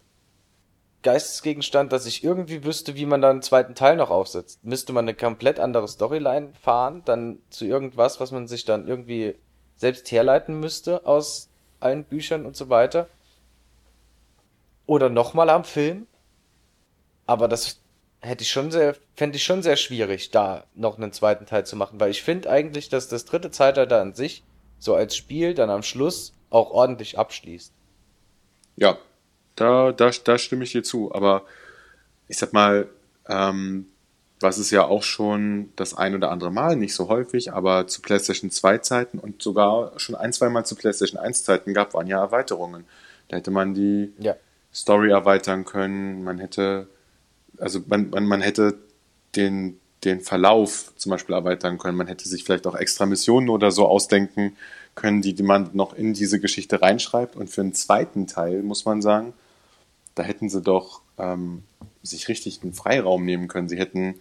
[1.05, 4.65] Geistesgegenstand, dass ich irgendwie wüsste, wie man da einen zweiten Teil noch aufsetzt.
[4.65, 9.35] Müsste man eine komplett andere Storyline fahren, dann zu irgendwas, was man sich dann irgendwie
[9.75, 13.07] selbst herleiten müsste aus allen Büchern und so weiter.
[14.87, 16.07] Oder nochmal am Film.
[17.27, 17.79] Aber das
[18.21, 21.75] hätte ich schon sehr, fände ich schon sehr schwierig, da noch einen zweiten Teil zu
[21.75, 24.43] machen, weil ich finde eigentlich, dass das dritte Zeitalter an sich
[24.79, 27.71] so als Spiel dann am Schluss auch ordentlich abschließt.
[28.75, 28.97] Ja,
[29.55, 31.45] da, da, da stimme ich dir zu, aber
[32.27, 32.87] ich sag mal,
[33.27, 33.87] ähm,
[34.39, 38.01] was es ja auch schon das ein oder andere Mal, nicht so häufig, aber zu
[38.01, 42.07] PlayStation 2 Zeiten und sogar schon ein, zwei Mal zu PlayStation 1 Zeiten gab, waren
[42.07, 42.85] ja Erweiterungen.
[43.29, 44.35] Da hätte man die ja.
[44.73, 46.87] Story erweitern können, man hätte
[47.59, 48.77] also man, man, man hätte
[49.35, 51.97] den, den Verlauf zum Beispiel erweitern können.
[51.97, 54.55] Man hätte sich vielleicht auch extra Missionen oder so ausdenken
[54.93, 57.35] können, die, die man noch in diese Geschichte reinschreibt.
[57.35, 59.33] Und für einen zweiten Teil muss man sagen,
[60.15, 61.63] da hätten sie doch ähm,
[62.03, 63.69] sich richtig einen Freiraum nehmen können.
[63.69, 64.15] Sie hätten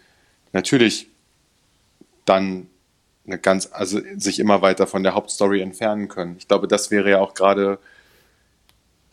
[0.53, 1.09] natürlich
[2.25, 2.69] dann
[3.27, 6.37] eine ganz, also sich immer weiter von der Hauptstory entfernen können.
[6.39, 7.79] Ich glaube, das wäre ja auch gerade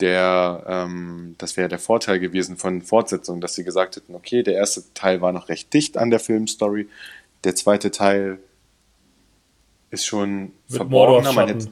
[0.00, 4.54] der, ähm, das wäre der Vorteil gewesen von Fortsetzungen, dass sie gesagt hätten, okay, der
[4.54, 6.88] erste Teil war noch recht dicht an der Filmstory,
[7.44, 8.38] der zweite Teil
[9.90, 11.32] ist schon Mit verborgener.
[11.32, 11.68] Man hätte,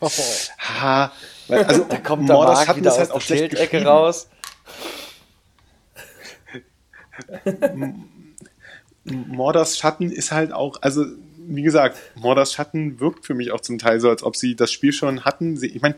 [0.00, 0.10] oh.
[0.58, 1.12] ha,
[1.68, 4.28] also, da kommt der Mordors Mark wieder aus halt der Schildecke raus.
[9.04, 11.04] Mordors Schatten ist halt auch, also
[11.46, 14.70] wie gesagt, Mordors Schatten wirkt für mich auch zum Teil so, als ob sie das
[14.70, 15.56] Spiel schon hatten.
[15.56, 15.96] Sie, ich meine,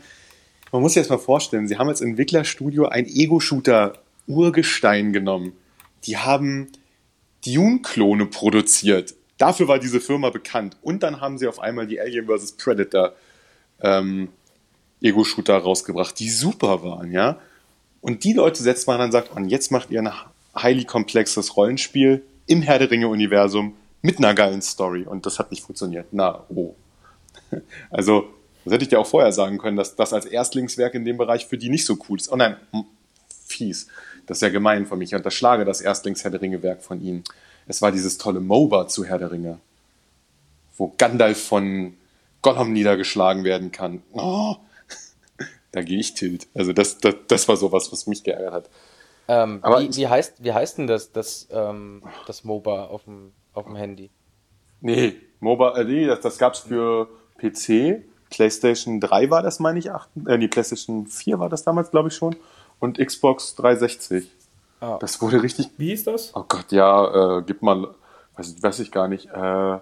[0.71, 3.93] man muss sich jetzt mal vorstellen, sie haben als Entwicklerstudio ein Ego-Shooter
[4.27, 5.53] Urgestein genommen.
[6.05, 6.71] Die haben
[7.45, 9.13] Dune-Klone produziert.
[9.37, 10.77] Dafür war diese Firma bekannt.
[10.81, 12.53] Und dann haben sie auf einmal die Alien vs.
[12.53, 13.13] Predator
[13.81, 14.29] ähm,
[15.05, 17.39] Ego-Shooter rausgebracht, die super waren, ja.
[18.01, 20.11] Und die Leute setzt man dann und sagt, und jetzt macht ihr ein
[20.55, 25.03] highly komplexes Rollenspiel im Herr der Ringe-Universum mit einer geilen Story.
[25.03, 26.07] Und das hat nicht funktioniert.
[26.11, 26.75] Na, oh.
[27.89, 28.25] Also,
[28.63, 31.45] das hätte ich dir auch vorher sagen können, dass das als Erstlingswerk in dem Bereich
[31.45, 32.31] für die nicht so cool ist.
[32.31, 32.57] Oh nein,
[33.45, 33.87] fies.
[34.25, 35.05] Das ist ja gemein von mir.
[35.05, 37.23] Ich unterschlage das Erstlings-Herr der Ringe-Werk von ihnen.
[37.67, 39.59] Es war dieses tolle MOBA zu Herr der Ringe,
[40.77, 41.93] wo Gandalf von
[42.41, 44.03] Gollum niedergeschlagen werden kann.
[44.13, 44.55] Oh,
[45.75, 46.47] da gehe ich tilt.
[46.55, 48.69] Also das, das, das war sowas, was mich geärgert hat.
[49.27, 53.33] Ähm, Aber wie, wie, heißt, wie heißt denn das, das, ähm, das MOBA auf dem,
[53.53, 54.09] auf dem Handy?
[54.79, 57.09] Nee, MOBA, äh, nee, das, das gab es für
[57.39, 61.91] PC, PlayStation 3 war das, meine ich, 8, äh, nee, PlayStation 4 war das damals,
[61.91, 62.35] glaube ich schon,
[62.79, 64.31] und Xbox 360.
[64.79, 64.97] Ah.
[64.99, 65.71] Das wurde richtig.
[65.77, 66.33] Wie ist das?
[66.35, 67.95] Oh Gott, ja, äh, gib mal,
[68.37, 69.79] weiß, weiß ich gar nicht, äh,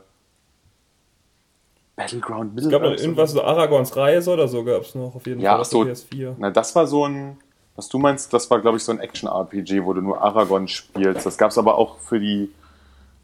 [1.96, 5.26] Battleground Middle Es gab noch irgendwas, so Aragons Reise oder so gab es noch auf
[5.28, 5.66] jeden ja, Fall.
[5.66, 6.36] So, PS4.
[6.38, 7.38] Na, das war so ein,
[7.76, 11.26] was du meinst, das war glaube ich so ein Action-RPG, wo du nur Aragon spielst.
[11.26, 12.52] Das gab es aber auch für die,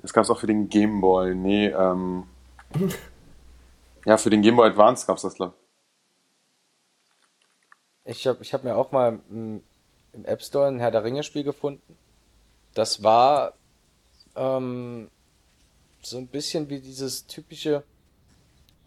[0.01, 1.33] das gab es auch für den Game Boy.
[1.33, 2.25] Nee, ähm,
[4.05, 5.53] ja, für den Game Boy Advance gab es das, glaube
[8.05, 8.27] ich.
[8.27, 9.63] habe ich hab mir auch mal im,
[10.13, 11.97] im App Store ein Herr der Ringe Spiel gefunden.
[12.75, 13.53] Das war
[14.35, 15.09] ähm,
[16.03, 17.83] so ein bisschen wie dieses typische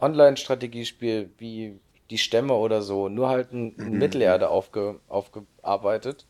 [0.03, 1.79] Online-Strategiespiel wie
[2.11, 3.99] die Stämme oder so, nur halt in, in mhm.
[3.99, 6.27] Mittelerde aufge, aufgearbeitet.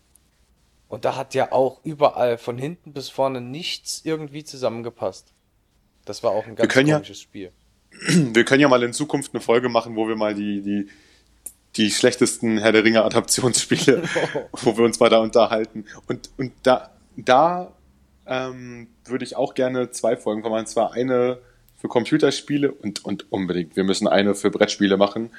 [0.89, 5.33] Und da hat ja auch überall von hinten bis vorne nichts irgendwie zusammengepasst.
[6.05, 7.53] Das war auch ein ganz komisches ja, Spiel.
[8.35, 10.89] Wir können ja mal in Zukunft eine Folge machen, wo wir mal die, die,
[11.77, 14.03] die schlechtesten Herr der Ringe Adaptionsspiele,
[14.53, 15.85] wo wir uns mal da unterhalten.
[16.09, 17.73] Und, und da, da
[18.27, 20.53] ähm, würde ich auch gerne zwei Folgen machen.
[20.53, 21.39] Und zwar eine
[21.83, 23.77] für Computerspiele und, und unbedingt.
[23.77, 25.31] Wir müssen eine für Brettspiele machen.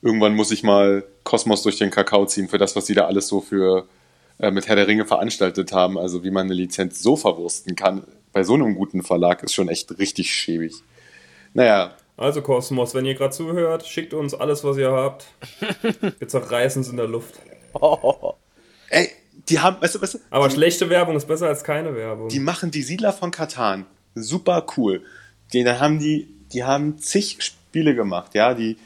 [0.00, 3.26] Irgendwann muss ich mal Kosmos durch den Kakao ziehen für das, was sie da alles
[3.26, 3.88] so für
[4.38, 5.98] äh, mit Herr der Ringe veranstaltet haben.
[5.98, 9.68] Also wie man eine Lizenz so verwursten kann bei so einem guten Verlag ist schon
[9.68, 10.72] echt richtig schäbig.
[11.54, 11.96] Naja.
[12.16, 15.26] Also Kosmos, wenn ihr gerade zuhört, schickt uns alles, was ihr habt.
[16.18, 17.34] Wir zerreißen es in der Luft.
[17.74, 18.34] Oh.
[18.90, 19.08] Ey,
[19.48, 22.28] die haben, weißt du, weißt du, Aber die, schlechte Werbung ist besser als keine Werbung.
[22.28, 23.86] Die machen die Siedler von Katan.
[24.14, 25.02] Super cool
[25.52, 28.76] die, da haben die, die haben zig Spiele gemacht, ja, die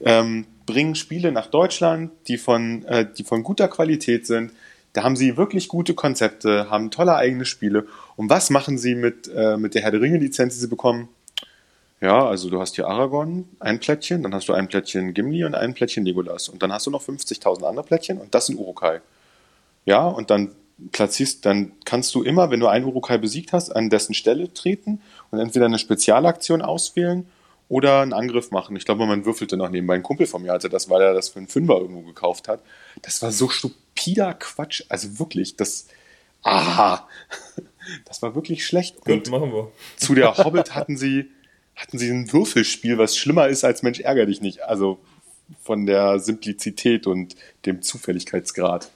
[0.00, 4.52] ähm, bringen Spiele nach Deutschland, die von, äh, die von guter Qualität sind.
[4.92, 7.86] Da haben sie wirklich gute Konzepte, haben tolle eigene Spiele.
[8.16, 11.08] Und was machen sie mit, äh, mit der Herr der Ringe-Lizenz, die sie bekommen?
[12.00, 15.54] Ja, also du hast hier Aragorn, ein Plättchen, dann hast du ein Plättchen Gimli und
[15.54, 16.48] ein Plättchen Legolas.
[16.48, 19.00] Und dann hast du noch 50.000 andere Plättchen und das sind Urukai.
[19.86, 20.50] Ja, und dann
[20.90, 25.00] platzierst, dann kannst du immer, wenn du einen Urukai besiegt hast, an dessen Stelle treten
[25.30, 27.26] und entweder eine Spezialaktion auswählen
[27.68, 28.76] oder einen Angriff machen.
[28.76, 29.94] Ich glaube, man würfelte noch nebenbei.
[29.94, 32.62] Ein Kumpel von mir hatte das, weil er das für einen Fünfer irgendwo gekauft hat.
[33.02, 34.82] Das war so stupider Quatsch.
[34.88, 35.86] Also wirklich, das.
[36.42, 37.08] Aha!
[38.04, 39.04] Das war wirklich schlecht.
[39.04, 39.72] Gut, machen wir.
[39.96, 41.28] Zu der Hobbit hatten sie,
[41.74, 44.62] hatten sie ein Würfelspiel, was schlimmer ist als Mensch ärger dich nicht.
[44.62, 45.00] Also
[45.64, 47.34] von der Simplizität und
[47.66, 48.88] dem Zufälligkeitsgrad.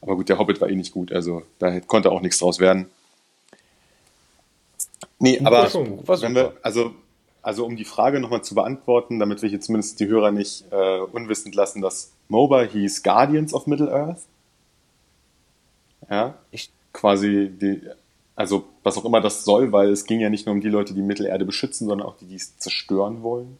[0.00, 2.86] Aber gut, der Hobbit war eh nicht gut, also da konnte auch nichts draus werden.
[5.18, 6.94] Nee, aber wenn wir, also,
[7.42, 11.00] also um die Frage nochmal zu beantworten, damit wir hier zumindest die Hörer nicht äh,
[11.00, 14.22] unwissend lassen, dass MOBA hieß Guardians of Middle-earth.
[16.08, 17.82] Ja, ich quasi die,
[18.34, 20.94] also was auch immer das soll, weil es ging ja nicht nur um die Leute,
[20.94, 23.58] die Mittelerde beschützen, sondern auch die, die es zerstören wollen.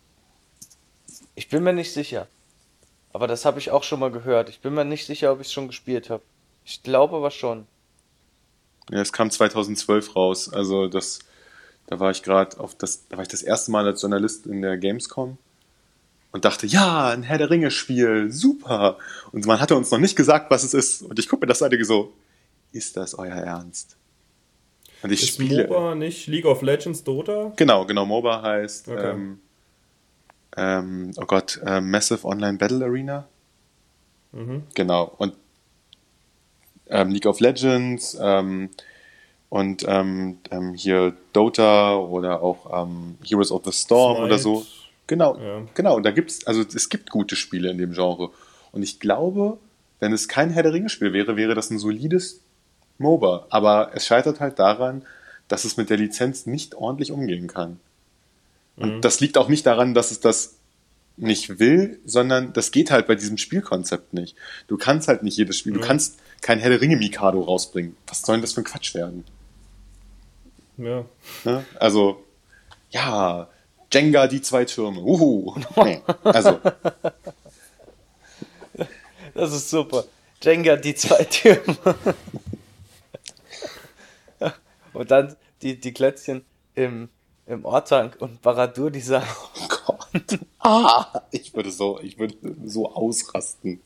[1.34, 2.26] Ich bin mir nicht sicher.
[3.12, 4.48] Aber das habe ich auch schon mal gehört.
[4.48, 6.22] Ich bin mir nicht sicher, ob ich es schon gespielt habe.
[6.64, 7.66] Ich glaube aber schon.
[8.90, 10.52] Ja, es kam 2012 raus.
[10.52, 11.20] Also das,
[11.86, 14.62] da war ich gerade auf das, da war ich das erste Mal als Journalist in
[14.62, 15.38] der Gamescom
[16.32, 18.98] und dachte, ja, ein Herr der Ringe Spiel, super.
[19.32, 21.02] Und man hatte uns noch nicht gesagt, was es ist.
[21.02, 22.12] Und ich gucke mir das Seite so,
[22.72, 23.96] ist das euer Ernst?
[25.02, 25.66] Und ich ist spiele.
[25.66, 27.52] MOBA nicht League of Legends Dota?
[27.56, 28.06] Genau, genau.
[28.06, 29.10] MOBA heißt, okay.
[29.10, 29.40] ähm,
[30.56, 33.26] ähm, oh Gott, äh, Massive Online Battle Arena.
[34.32, 34.64] Mhm.
[34.74, 35.14] Genau.
[35.18, 35.34] Und
[36.90, 38.70] ähm, League of Legends ähm,
[39.48, 44.26] und ähm, ähm, hier Dota oder auch ähm, Heroes of the Storm Smite.
[44.26, 44.66] oder so.
[45.06, 45.62] Genau, ja.
[45.74, 45.96] genau.
[45.96, 48.30] Und da gibt's, also es gibt gute Spiele in dem Genre.
[48.72, 49.58] Und ich glaube,
[49.98, 52.40] wenn es kein Herr der Ringe-Spiel wäre, wäre das ein solides
[52.98, 53.46] MOBA.
[53.50, 55.02] Aber es scheitert halt daran,
[55.48, 57.80] dass es mit der Lizenz nicht ordentlich umgehen kann.
[58.76, 59.00] Und mhm.
[59.00, 60.59] das liegt auch nicht daran, dass es das
[61.20, 64.36] nicht will, sondern das geht halt bei diesem Spielkonzept nicht.
[64.66, 65.80] Du kannst halt nicht jedes Spiel, mhm.
[65.80, 67.96] du kannst kein der Ringe Mikado rausbringen.
[68.06, 69.24] Was soll denn das für ein Quatsch werden?
[70.76, 71.04] Ja.
[71.44, 71.64] Ne?
[71.78, 72.24] Also,
[72.90, 73.48] ja,
[73.92, 75.00] Jenga die zwei Türme.
[75.00, 75.54] Uhu.
[75.84, 76.60] Nee, also.
[79.34, 80.04] Das ist super.
[80.42, 81.76] Jenga die zwei Türme.
[84.92, 86.44] Und dann die, die Klötzchen
[86.74, 87.08] im,
[87.46, 89.22] im Ortank und Baradur, dieser.
[89.22, 89.99] Oh Gott.
[90.62, 92.34] Ah, ich würde so, ich würde
[92.66, 93.80] so ausrasten.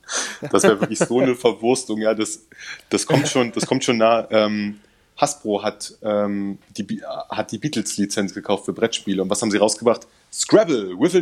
[0.51, 2.01] Das wäre wirklich so eine Verwurstung.
[2.01, 2.47] Ja, das,
[2.89, 4.27] das kommt schon, das kommt schon nah.
[4.33, 4.81] Ähm,
[5.16, 7.01] Hasbro hat, ähm, die,
[7.31, 9.22] hat die Beatles-Lizenz gekauft für Brettspiele.
[9.22, 10.09] Und was haben sie rausgebracht?
[10.33, 11.20] Scrabble, with a,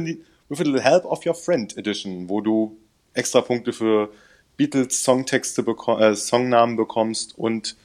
[0.48, 2.76] with a little help of your friend Edition, wo du
[3.12, 4.08] extra Punkte für
[4.56, 7.76] Beatles-Songtexte, beko äh, Songnamen bekommst und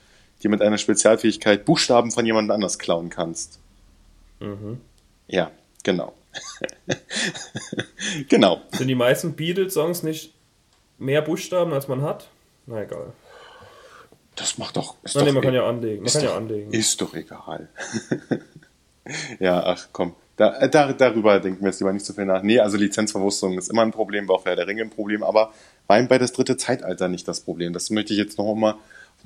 [0.44, 3.60] dir mit einer Spezialfähigkeit Buchstaben von jemand anders klauen kannst.
[4.40, 4.80] Mhm.
[5.28, 5.52] Ja,
[5.84, 6.14] genau.
[8.30, 8.62] genau.
[8.72, 10.34] Sind die meisten Beatles-Songs nicht
[10.98, 12.28] mehr Buchstaben, als man hat?
[12.66, 13.14] Na egal.
[14.36, 14.96] Das macht doch.
[15.04, 16.04] Ist Nein, doch nee, man kann e- ja anlegen.
[16.04, 16.72] Man kann doch, ja anlegen.
[16.72, 17.70] Ist doch egal.
[19.40, 20.16] ja, ach komm.
[20.36, 22.44] Da, äh, da, darüber denken wir jetzt lieber nicht so viel nach.
[22.44, 25.52] Nee, also Lizenzverwurstung ist immer ein Problem, war auch für der Ringe ein Problem, aber
[25.88, 27.74] war bei das dritte Zeitalter nicht das Problem.
[27.74, 28.76] Das möchte ich jetzt noch mal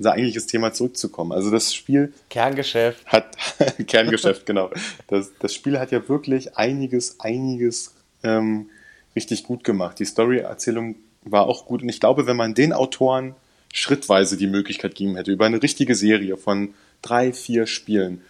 [0.02, 1.30] unser eigentliches Thema zurückzukommen.
[1.30, 3.36] Also das Spiel Kerngeschäft hat
[3.86, 4.70] Kerngeschäft genau.
[5.06, 7.94] Das, das Spiel hat ja wirklich einiges, einiges
[8.24, 8.68] ähm,
[9.14, 10.00] richtig gut gemacht.
[10.00, 13.36] Die Story-Erzählung war auch gut und ich glaube, wenn man den Autoren
[13.72, 18.22] schrittweise die Möglichkeit gegeben hätte über eine richtige Serie von drei, vier Spielen,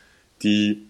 [0.43, 0.87] die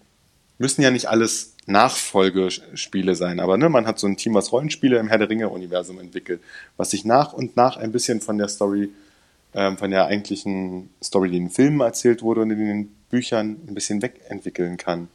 [0.58, 4.98] müssen ja nicht alles Nachfolgespiele sein, aber ne, man hat so ein Team, was Rollenspiele
[4.98, 6.42] im Herr der Ringe-Universum entwickelt,
[6.76, 8.90] was sich nach und nach ein bisschen von der Story
[9.54, 13.74] ähm, von der eigentlichen Story, die in Filmen erzählt wurde und in den Büchern ein
[13.74, 15.08] bisschen wegentwickeln kann.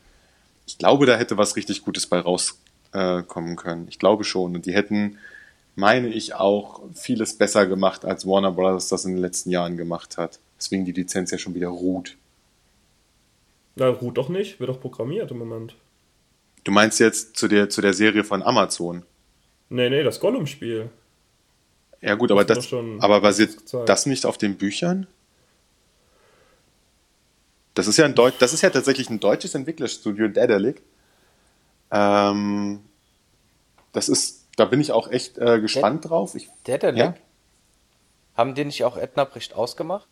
[0.65, 3.87] Ich glaube, da hätte was richtig Gutes bei rauskommen äh, können.
[3.89, 4.55] Ich glaube schon.
[4.55, 5.17] Und die hätten,
[5.75, 10.17] meine ich, auch vieles besser gemacht, als Warner Brothers das in den letzten Jahren gemacht
[10.17, 10.39] hat.
[10.57, 12.17] Deswegen die Lizenz ja schon wieder ruht.
[13.75, 15.75] Na, ruht doch nicht, wird doch programmiert im Moment.
[16.63, 19.03] Du meinst jetzt zu der, zu der Serie von Amazon?
[19.69, 20.89] Nee, nee, das Gollum-Spiel.
[22.01, 25.07] Ja gut, aber das, aber basiert das nicht auf den Büchern?
[27.73, 30.81] Das ist ja ein Deut das ist ja tatsächlich ein deutsches Entwicklerstudio, Daedalic.
[31.91, 32.81] Ähm,
[33.93, 36.35] das ist, da bin ich auch echt äh, gespannt Dad drauf.
[36.35, 36.99] Ich, Daedalic?
[36.99, 37.15] Ja?
[38.35, 40.07] Haben die nicht auch Edna bricht ausgemacht?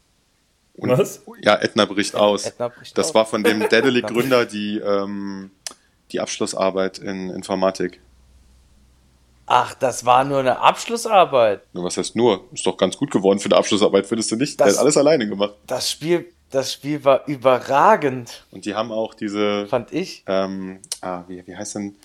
[0.77, 1.23] Und, Was?
[1.41, 2.45] Ja, Edna bricht aus.
[2.45, 3.15] Edna bricht das aus.
[3.15, 5.51] war von dem Daedalic-Gründer die, ähm,
[6.11, 8.01] die Abschlussarbeit in Informatik.
[9.47, 11.61] Ach, das war nur eine Abschlussarbeit.
[11.73, 12.45] Was heißt nur?
[12.51, 14.59] Ist doch ganz gut geworden für eine Abschlussarbeit, findest du nicht?
[14.59, 15.53] Das, Der hat alles alleine gemacht.
[15.67, 18.45] Das Spiel, das Spiel war überragend.
[18.51, 19.67] Und die haben auch diese.
[19.67, 20.23] Fand ich.
[20.25, 21.95] Ähm, ah, wie, wie heißt denn?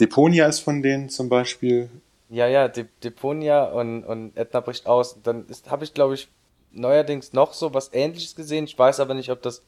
[0.00, 1.88] Deponia ist von denen zum Beispiel.
[2.30, 5.22] Ja, ja, De Deponia und, und Edna bricht aus.
[5.22, 6.28] Dann habe ich, glaube ich,
[6.72, 8.64] neuerdings noch so was ähnliches gesehen.
[8.64, 9.62] Ich weiß aber nicht, ob das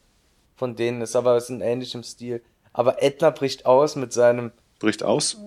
[0.57, 2.41] von denen ist, aber es ist in ähnlichem Stil.
[2.73, 4.51] Aber Edna bricht aus mit seinem.
[4.79, 5.37] Bricht aus?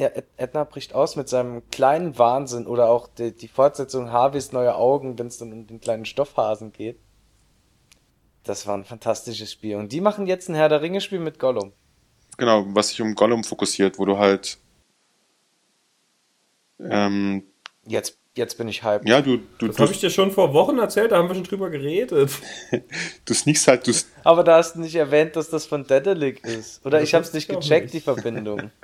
[0.00, 4.74] Ja, Edna bricht aus mit seinem kleinen Wahnsinn oder auch die, die Fortsetzung Harveys neue
[4.74, 6.98] Augen, wenn es dann um den kleinen Stoffhasen geht.
[8.42, 9.76] Das war ein fantastisches Spiel.
[9.76, 11.74] Und die machen jetzt ein Herr der Ringe-Spiel mit Gollum.
[12.38, 14.56] Genau, was sich um Gollum fokussiert, wo du halt.
[16.78, 17.42] Ähm,
[17.86, 19.06] jetzt, jetzt bin ich hyped.
[19.06, 19.40] Ja, du.
[19.58, 22.30] du das habe ich dir schon vor Wochen erzählt, da haben wir schon drüber geredet.
[23.26, 23.86] du sneakst halt.
[23.86, 23.92] Du
[24.24, 26.86] Aber da hast du nicht erwähnt, dass das von Dedelic ist.
[26.86, 27.94] Oder ich habe es nicht gecheckt, nicht.
[27.96, 28.70] die Verbindung.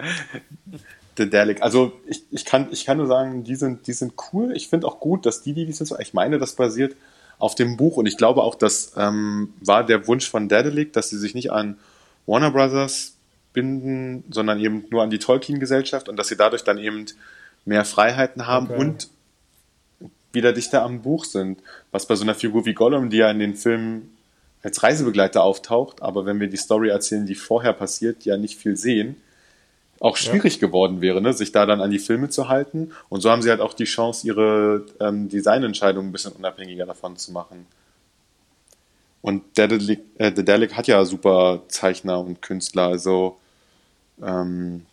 [1.19, 1.63] Dedelic.
[1.63, 4.53] Also ich, ich, kann, ich kann nur sagen, die sind, die sind cool.
[4.57, 6.97] Ich finde auch gut, dass die, die sind so, ich meine, das basiert
[7.39, 11.11] auf dem Buch und ich glaube auch, das ähm, war der Wunsch von Dedelic, dass
[11.11, 11.79] sie sich nicht an
[12.27, 13.15] Warner Brothers
[13.53, 17.07] binden, sondern eben nur an die Tolkien-Gesellschaft und dass sie dadurch dann eben
[17.65, 18.79] mehr Freiheiten haben okay.
[18.79, 19.09] und
[20.33, 21.61] wieder dichter am Buch sind.
[21.91, 24.17] Was bei so einer Figur wie Gollum, die ja in den Filmen
[24.63, 28.77] als Reisebegleiter auftaucht, aber wenn wir die Story erzählen, die vorher passiert, ja nicht viel
[28.77, 29.17] sehen,
[30.01, 30.61] auch schwierig ja.
[30.61, 32.93] geworden wäre, ne, sich da dann an die Filme zu halten.
[33.09, 37.17] Und so haben sie halt auch die Chance, ihre ähm, Designentscheidungen ein bisschen unabhängiger davon
[37.17, 37.67] zu machen.
[39.23, 43.39] Und Dedelic, äh, Dedelic hat ja super Zeichner und Künstler, also
[44.23, 44.87] ähm,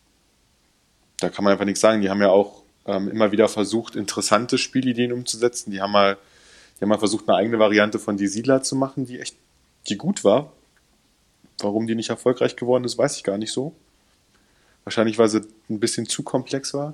[1.19, 2.01] da kann man einfach nichts sagen.
[2.01, 5.71] Die haben ja auch ähm, immer wieder versucht, interessante Spielideen umzusetzen.
[5.71, 6.17] Die haben mal,
[6.77, 9.35] die haben mal versucht, eine eigene Variante von Die Siedler zu machen, die echt,
[9.87, 10.51] die gut war.
[11.59, 13.73] Warum die nicht erfolgreich geworden ist, weiß ich gar nicht so.
[14.83, 16.93] Wahrscheinlich, weil sie ein bisschen zu komplex war.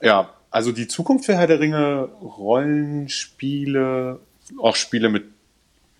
[0.00, 4.18] Ja, also die Zukunft für Herr der Ringe, Rollenspiele,
[4.60, 5.24] auch Spiele mit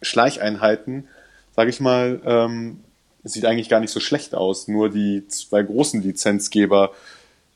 [0.02, 1.08] Schleicheinheiten,
[1.56, 2.80] sage ich mal, ähm,
[3.24, 4.68] sieht eigentlich gar nicht so schlecht aus.
[4.68, 6.92] Nur die zwei großen Lizenzgeber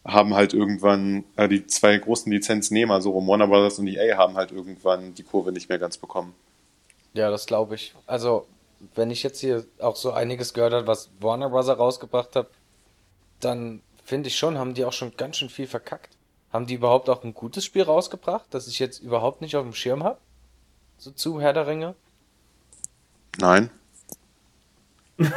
[0.04, 4.52] haben halt irgendwann, äh, die zwei großen Lizenznehmer, so Warner Brothers und EA, haben halt
[4.52, 6.34] irgendwann die Kurve nicht mehr ganz bekommen.
[7.12, 7.94] Ja, das glaube ich.
[8.06, 8.46] Also
[8.94, 11.68] wenn ich jetzt hier auch so einiges gehört habe, was Warner Bros.
[11.68, 12.46] rausgebracht hat,
[13.40, 16.16] dann finde ich schon, haben die auch schon ganz schön viel verkackt.
[16.52, 19.74] Haben die überhaupt auch ein gutes Spiel rausgebracht, das ich jetzt überhaupt nicht auf dem
[19.74, 20.18] Schirm habe?
[20.96, 21.94] So zu Herr der Ringe?
[23.38, 23.70] Nein.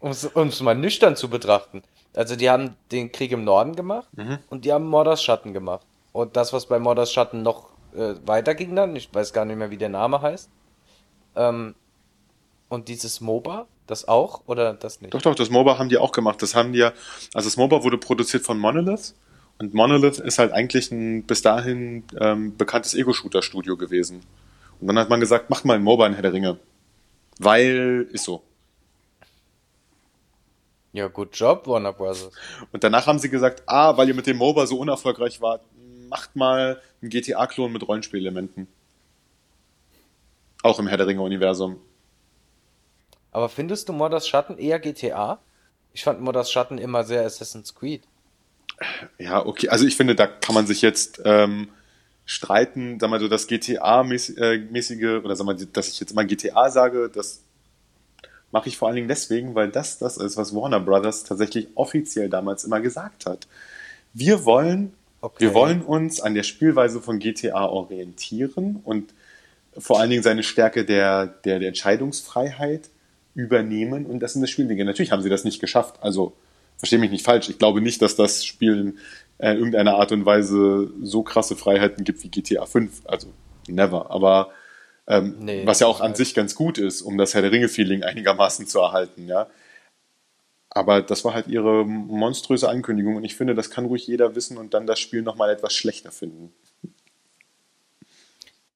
[0.00, 1.82] um es mal nüchtern zu betrachten.
[2.14, 4.38] Also die haben den Krieg im Norden gemacht mhm.
[4.48, 5.86] und die haben Mordors Schatten gemacht.
[6.12, 9.70] Und das, was bei Mordors Schatten noch äh, weiterging dann, ich weiß gar nicht mehr,
[9.70, 10.48] wie der Name heißt.
[11.36, 11.74] Ähm,
[12.74, 15.14] und dieses MOBA, das auch oder das nicht?
[15.14, 16.42] Doch, doch, das MOBA haben die auch gemacht.
[16.42, 16.92] Das haben die ja,
[17.32, 19.14] also das MOBA wurde produziert von Monolith
[19.58, 24.22] und Monolith ist halt eigentlich ein bis dahin ähm, bekanntes Ego-Shooter-Studio gewesen.
[24.80, 26.58] Und dann hat man gesagt, macht mal ein MOBA in Herr der Ringe.
[27.38, 28.42] Weil, ist so.
[30.92, 32.30] Ja, gut Job, Warner Bros.
[32.72, 35.62] Und danach haben sie gesagt, ah, weil ihr mit dem MOBA so unerfolgreich wart,
[36.08, 38.68] macht mal einen GTA-Klon mit Rollenspielelementen.
[40.62, 41.76] Auch im Herr der Ringe-Universum.
[43.34, 45.40] Aber findest du Modders Schatten eher GTA?
[45.92, 48.04] Ich fand Modders Schatten immer sehr Assassin's Creed.
[49.18, 49.68] Ja, okay.
[49.68, 51.68] Also ich finde, da kann man sich jetzt ähm,
[52.24, 57.10] streiten, sag mal so, das GTA-mäßige, oder sag mal, dass ich jetzt mal GTA sage,
[57.12, 57.40] das
[58.52, 62.28] mache ich vor allen Dingen deswegen, weil das das ist, was Warner Brothers tatsächlich offiziell
[62.28, 63.48] damals immer gesagt hat.
[64.12, 65.40] Wir wollen, okay.
[65.40, 69.12] wir wollen uns an der Spielweise von GTA orientieren und
[69.76, 72.90] vor allen Dingen seine Stärke der, der, der Entscheidungsfreiheit
[73.34, 74.86] übernehmen und das in das Spiel legen.
[74.86, 75.96] Natürlich haben sie das nicht geschafft.
[76.00, 76.34] Also
[76.76, 77.48] verstehe mich nicht falsch.
[77.48, 78.98] Ich glaube nicht, dass das Spiel in
[79.38, 83.02] äh, irgendeiner Art und Weise so krasse Freiheiten gibt wie GTA 5.
[83.04, 83.28] Also
[83.68, 84.10] never.
[84.10, 84.50] Aber
[85.06, 86.16] ähm, nee, was ja auch an halt.
[86.16, 89.48] sich ganz gut ist, um das Herr der Ringe-Feeling einigermaßen zu erhalten, ja.
[90.70, 94.58] Aber das war halt ihre monströse Ankündigung und ich finde, das kann ruhig jeder wissen
[94.58, 96.52] und dann das Spiel nochmal etwas schlechter finden.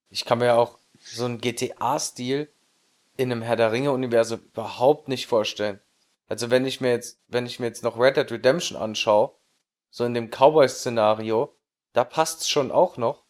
[0.09, 2.47] Ich kann mir auch so einen GTA-Stil
[3.19, 5.81] in einem Herr der Ringe-Universum überhaupt nicht vorstellen.
[6.29, 9.35] Also wenn ich mir jetzt, wenn ich mir jetzt noch Red Dead Redemption anschaue,
[9.89, 11.53] so in dem Cowboy-Szenario,
[11.91, 13.25] da passt's schon auch noch.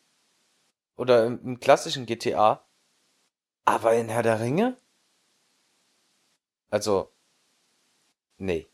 [0.95, 2.63] Oder im, im klassischen GTA,
[3.65, 4.77] aber in Herr der Ringe?
[6.69, 7.11] Also,
[8.37, 8.67] nee.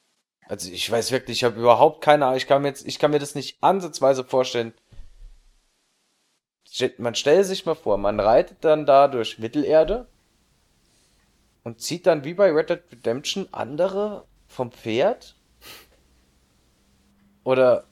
[0.49, 2.37] Also ich weiß wirklich, ich habe überhaupt keine Ahnung.
[2.37, 4.73] Ich kann mir jetzt, ich kann mir das nicht ansatzweise vorstellen.
[6.97, 10.09] Man stellt sich mal vor, man reitet dann da durch Mittelerde
[11.65, 15.35] und zieht dann wie bei Red Dead Redemption andere vom Pferd?
[17.43, 17.83] Oder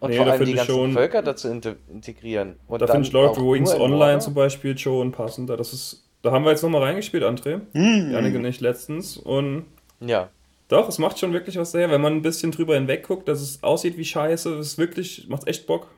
[0.00, 2.60] und nee, vor allem die ganzen schon, Völker dazu integrieren.
[2.68, 5.56] Und da finde ich Lord of the Rings Online zum Beispiel schon passender.
[5.56, 7.60] Das ist da haben wir jetzt nochmal reingespielt, André.
[7.72, 8.10] Mhm.
[8.12, 9.16] Janik und ich letztens.
[9.16, 9.66] Und
[10.00, 10.28] ja.
[10.68, 13.40] Doch, es macht schon wirklich was sehr, wenn man ein bisschen drüber hinweg guckt, dass
[13.40, 14.54] es aussieht wie Scheiße.
[14.58, 15.88] Es ist wirklich, macht echt Bock.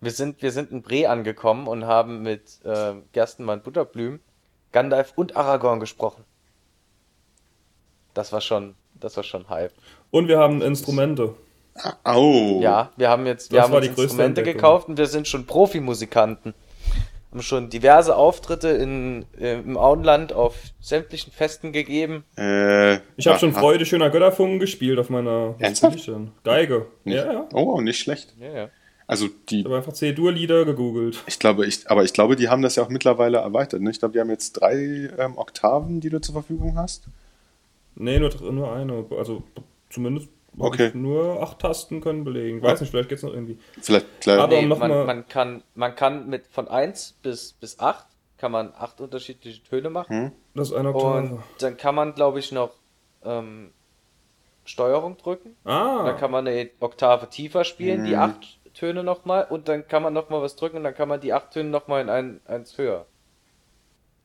[0.00, 4.20] Wir sind, wir sind in Bre angekommen und haben mit äh, Gerstenmann Butterblüm,
[4.72, 6.24] Gandalf und Aragorn gesprochen.
[8.14, 9.72] Das war schon, das war schon Hype.
[10.10, 11.34] Und wir haben Instrumente.
[12.04, 12.58] Oh.
[12.60, 16.54] Ja, wir haben jetzt, wir das haben uns Instrumente gekauft und wir sind schon Profimusikanten
[17.32, 22.24] haben schon diverse Auftritte in, äh, im Auenland auf sämtlichen Festen gegeben.
[22.36, 25.54] Äh, ich habe schon Freude schöner Götterfunken gespielt auf meiner
[26.44, 26.86] Geige.
[27.04, 27.48] Nicht, ja, ja.
[27.54, 28.34] Oh, nicht schlecht.
[28.38, 28.68] Ja, ja.
[29.12, 29.60] Also die.
[29.60, 31.22] Ich habe einfach C-Dur-Lieder gegoogelt.
[31.26, 33.82] Ich glaube, ich, aber ich glaube, die haben das ja auch mittlerweile erweitert.
[33.82, 33.90] Ne?
[33.90, 37.04] Ich glaube, die haben jetzt drei ähm, Oktaven, die du zur Verfügung hast.
[37.94, 39.04] Nee, nur, nur eine.
[39.10, 39.42] Also
[39.90, 40.90] zumindest Okay.
[40.92, 42.58] Nur acht Tasten können belegen.
[42.58, 43.58] Ich weiß nicht, vielleicht geht es noch irgendwie.
[43.80, 44.40] Vielleicht, klar.
[44.40, 48.06] Aber nee, noch man, mal man, kann, man kann mit von 1 bis, bis 8
[48.36, 50.24] kann man acht unterschiedliche Töne machen.
[50.24, 50.32] Hm.
[50.54, 51.18] Das ist eine Oktave.
[51.18, 52.72] Und dann kann man, glaube ich, noch
[53.24, 53.70] ähm,
[54.64, 55.56] Steuerung drücken.
[55.64, 56.04] Ah.
[56.04, 58.06] Dann kann man eine Oktave tiefer spielen, hm.
[58.06, 59.46] die acht Töne nochmal.
[59.48, 62.02] Und dann kann man nochmal was drücken und dann kann man die acht Töne nochmal
[62.02, 63.06] in ein, eins höher.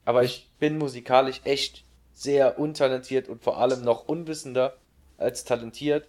[0.05, 1.83] Aber ich bin musikalisch echt
[2.13, 4.77] sehr untalentiert und vor allem noch unwissender
[5.17, 6.07] als talentiert.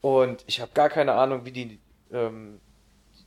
[0.00, 1.80] Und ich habe gar keine Ahnung, wie die
[2.12, 2.60] ähm,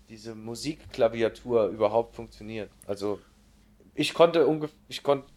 [0.10, 2.72] diese Musikklaviatur überhaupt funktioniert.
[2.88, 3.20] Also
[3.94, 5.28] ich konnte ungefähr, ich konnte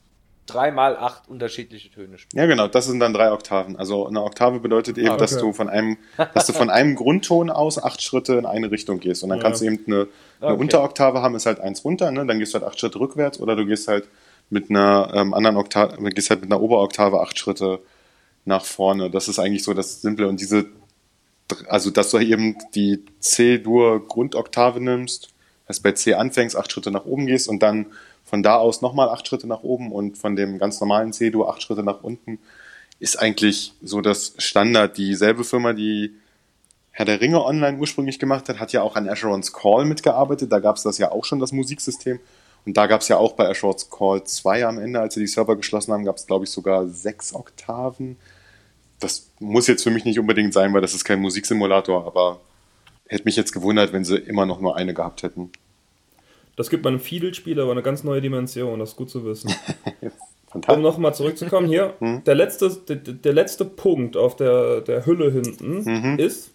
[0.47, 2.43] dreimal acht unterschiedliche Töne spielen.
[2.43, 3.77] Ja, genau, das sind dann drei Oktaven.
[3.77, 5.21] Also eine Oktave bedeutet eben, ah, okay.
[5.21, 5.97] dass du von einem,
[6.35, 9.23] dass du von einem Grundton aus acht Schritte in eine Richtung gehst.
[9.23, 9.45] Und dann ja.
[9.45, 10.09] kannst du eben eine,
[10.41, 10.61] eine okay.
[10.61, 12.27] Unteroktave haben, ist halt eins runter, ne?
[12.27, 14.09] Dann gehst du halt acht Schritte rückwärts oder du gehst halt
[14.51, 17.81] mit einer ähm, anderen Oktave, gehst halt mit einer Oberoktave acht Schritte
[18.45, 19.11] nach vorne.
[19.11, 20.29] Das ist eigentlich so das Simple.
[20.29, 20.67] Und diese
[21.69, 25.29] also dass du eben die C-Dur-Grundoktave nimmst,
[25.67, 27.87] dass bei C anfängst, acht Schritte nach oben gehst und dann
[28.33, 31.61] von da aus nochmal acht Schritte nach oben und von dem ganz normalen C-Dur acht
[31.61, 32.39] Schritte nach unten,
[32.99, 34.97] ist eigentlich so das Standard.
[34.97, 36.15] Dieselbe Firma, die
[36.93, 40.51] Herr der Ringe online ursprünglich gemacht hat, hat ja auch an Asheron's Call mitgearbeitet.
[40.51, 42.21] Da gab es das ja auch schon, das Musiksystem.
[42.65, 45.27] Und da gab es ja auch bei Ashwords Call 2 am Ende, als sie die
[45.27, 48.17] Server geschlossen haben, gab es, glaube ich, sogar sechs Oktaven.
[48.99, 52.41] Das muss jetzt für mich nicht unbedingt sein, weil das ist kein Musiksimulator, aber
[53.09, 55.53] hätte mich jetzt gewundert, wenn sie immer noch nur eine gehabt hätten.
[56.57, 59.55] Das gibt meinem Fiedel-Spiel aber eine ganz neue Dimension, das ist gut zu wissen.
[60.69, 62.25] um nochmal zurückzukommen, hier, hm?
[62.25, 66.19] der, letzte, der, der, letzte Punkt auf der, der Hülle hinten mhm.
[66.19, 66.51] ist,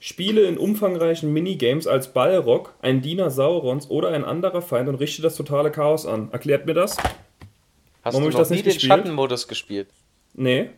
[0.00, 5.22] Spiele in umfangreichen Minigames als Balrog, ein Diener Saurons oder ein anderer Feind und richte
[5.22, 6.30] das totale Chaos an.
[6.30, 6.96] Erklärt mir das?
[6.96, 9.88] Hast Warum du noch das nie den Schattenmodus gespielt?
[10.34, 10.70] Nee.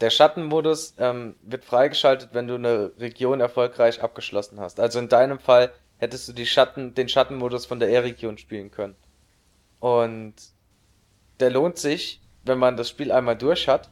[0.00, 4.78] Der Schattenmodus ähm, wird freigeschaltet, wenn du eine Region erfolgreich abgeschlossen hast.
[4.78, 8.96] Also in deinem Fall hättest du die Schatten, den Schattenmodus von der E-Region spielen können.
[9.80, 10.34] Und
[11.40, 13.90] der lohnt sich, wenn man das Spiel einmal durch hat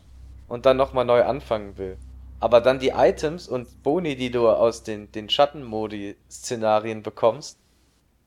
[0.49, 1.99] und dann nochmal neu anfangen will.
[2.41, 7.59] Aber dann die Items und Boni, die du aus den, den Schattenmodi-Szenarien bekommst,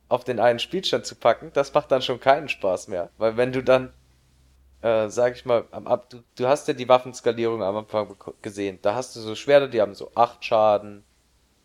[0.10, 3.10] auf den einen Spielstand zu packen, das macht dann schon keinen Spaß mehr.
[3.18, 3.94] Weil wenn du dann,
[4.82, 8.80] äh, sag ich mal, am, ab, du, du hast ja die Waffenskalierung am Anfang gesehen.
[8.82, 11.04] Da hast du so Schwerter, die haben so 8 Schaden,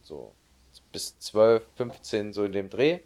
[0.03, 0.35] so
[0.93, 3.01] bis 12, 15, so in dem Dreh.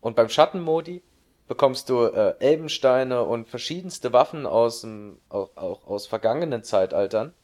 [0.00, 1.02] Und beim Schattenmodi
[1.46, 7.34] bekommst du äh, Elbensteine und verschiedenste Waffen aus, dem, auch, auch aus vergangenen Zeitaltern.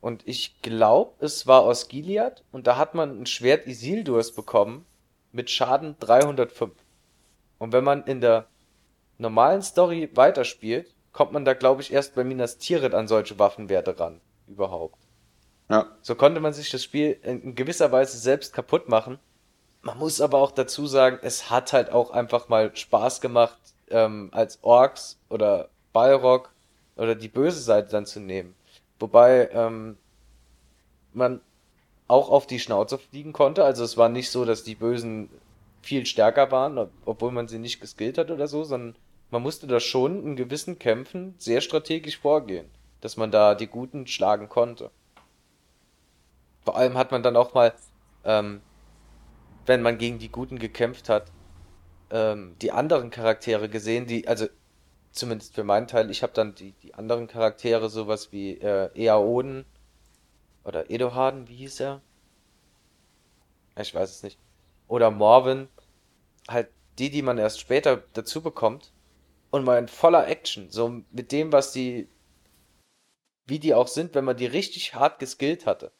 [0.00, 4.84] Und ich glaube, es war aus Gilead und da hat man ein Schwert Isildurs bekommen
[5.32, 6.72] mit Schaden 305.
[7.58, 8.46] Und wenn man in der
[9.16, 13.98] normalen Story weiterspielt, kommt man da, glaube ich, erst bei Minas Tirith an solche Waffenwerte
[13.98, 14.20] ran.
[14.46, 14.98] Überhaupt.
[15.68, 15.86] Ja.
[16.02, 19.18] So konnte man sich das Spiel in gewisser Weise selbst kaputt machen.
[19.82, 23.58] Man muss aber auch dazu sagen, es hat halt auch einfach mal Spaß gemacht,
[23.90, 26.50] ähm, als Orks oder Balrog
[26.96, 28.54] oder die böse Seite dann zu nehmen.
[28.98, 29.96] Wobei ähm,
[31.12, 31.40] man
[32.08, 33.64] auch auf die Schnauze fliegen konnte.
[33.64, 35.30] Also es war nicht so, dass die Bösen
[35.82, 38.96] viel stärker waren, obwohl man sie nicht geskillt hat oder so, sondern
[39.30, 42.66] man musste da schon in gewissen Kämpfen sehr strategisch vorgehen,
[43.00, 44.90] dass man da die Guten schlagen konnte.
[46.64, 47.74] Vor allem hat man dann auch mal,
[48.24, 48.62] ähm,
[49.66, 51.30] wenn man gegen die Guten gekämpft hat,
[52.10, 54.46] ähm, die anderen Charaktere gesehen, die, also
[55.12, 59.64] zumindest für meinen Teil, ich habe dann die, die anderen Charaktere, sowas wie äh, Eaoden
[60.64, 62.00] oder Edoharden, wie hieß er?
[63.76, 64.38] Ich weiß es nicht.
[64.88, 65.68] Oder Morven,
[66.48, 68.92] halt die, die man erst später dazu bekommt
[69.50, 72.08] und mal in voller Action, so mit dem, was die,
[73.46, 75.92] wie die auch sind, wenn man die richtig hart geskillt hatte.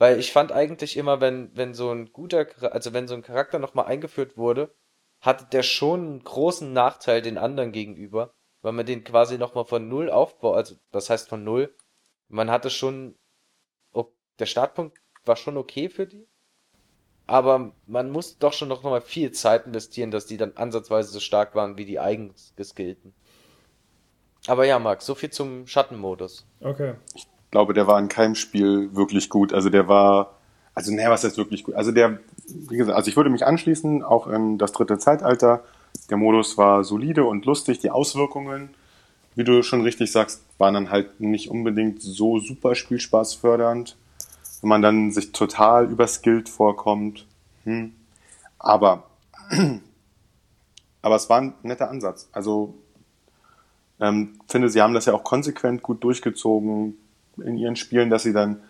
[0.00, 3.58] Weil ich fand eigentlich immer, wenn, wenn so ein guter, also wenn so ein Charakter
[3.58, 4.74] nochmal eingeführt wurde,
[5.20, 8.32] hatte der schon einen großen Nachteil den anderen gegenüber,
[8.62, 11.76] weil man den quasi nochmal von Null aufbaut, also das heißt von Null.
[12.28, 13.18] Man hatte schon,
[14.38, 14.96] der Startpunkt
[15.26, 16.26] war schon okay für die,
[17.26, 21.20] aber man muss doch schon noch mal viel Zeit investieren, dass die dann ansatzweise so
[21.20, 23.12] stark waren wie die eigens geskillten.
[24.46, 26.46] Aber ja, Max, so viel zum Schattenmodus.
[26.60, 26.94] Okay.
[27.14, 29.52] Ich glaube, der war in keinem Spiel wirklich gut.
[29.52, 30.34] Also der war,
[30.74, 31.74] also naja, was heißt wirklich gut?
[31.74, 35.64] Also der, wie gesagt, also ich würde mich anschließen, auch in das dritte Zeitalter.
[36.08, 37.80] Der Modus war solide und lustig.
[37.80, 38.70] Die Auswirkungen,
[39.34, 43.96] wie du schon richtig sagst, waren dann halt nicht unbedingt so super spielspaßfördernd.
[44.60, 47.26] Wenn man dann sich total überskillt vorkommt.
[47.64, 47.94] Hm.
[48.58, 49.04] Aber,
[51.02, 52.28] aber es war ein netter Ansatz.
[52.32, 52.74] Also,
[53.98, 56.96] ähm, finde, sie haben das ja auch konsequent gut durchgezogen
[57.42, 58.60] in ihren Spielen, dass sie dann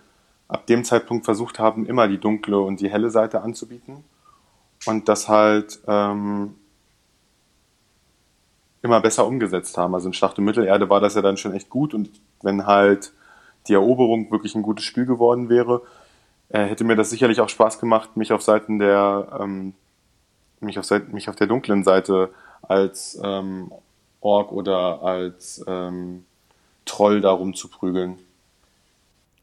[0.48, 4.04] ab dem Zeitpunkt versucht haben, immer die dunkle und die helle Seite anzubieten.
[4.86, 6.54] Und das halt ähm,
[8.82, 9.94] immer besser umgesetzt haben.
[9.94, 12.10] Also in Schlacht um Mittelerde war das ja dann schon echt gut und
[12.42, 13.12] wenn halt
[13.68, 15.82] die Eroberung wirklich ein gutes Spiel geworden wäre,
[16.48, 19.74] äh, hätte mir das sicherlich auch Spaß gemacht, mich auf Seiten der ähm,
[20.60, 22.30] mich auf Seiten, mich auf der dunklen Seite
[22.62, 23.72] als ähm,
[24.20, 26.24] Ork oder als ähm,
[26.84, 28.18] Troll darum zu prügeln.